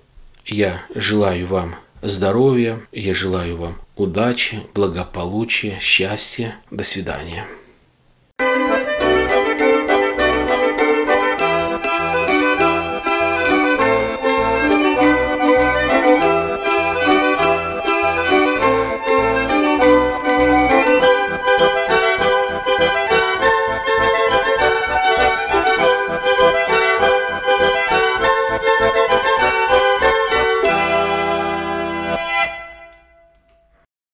Я 0.44 0.84
желаю 0.94 1.48
вам 1.48 1.74
здоровья, 2.00 2.78
я 2.92 3.12
желаю 3.12 3.56
вам 3.56 3.76
удачи, 3.96 4.62
благополучия, 4.72 5.78
счастья. 5.80 6.54
До 6.70 6.84
свидания. 6.84 7.44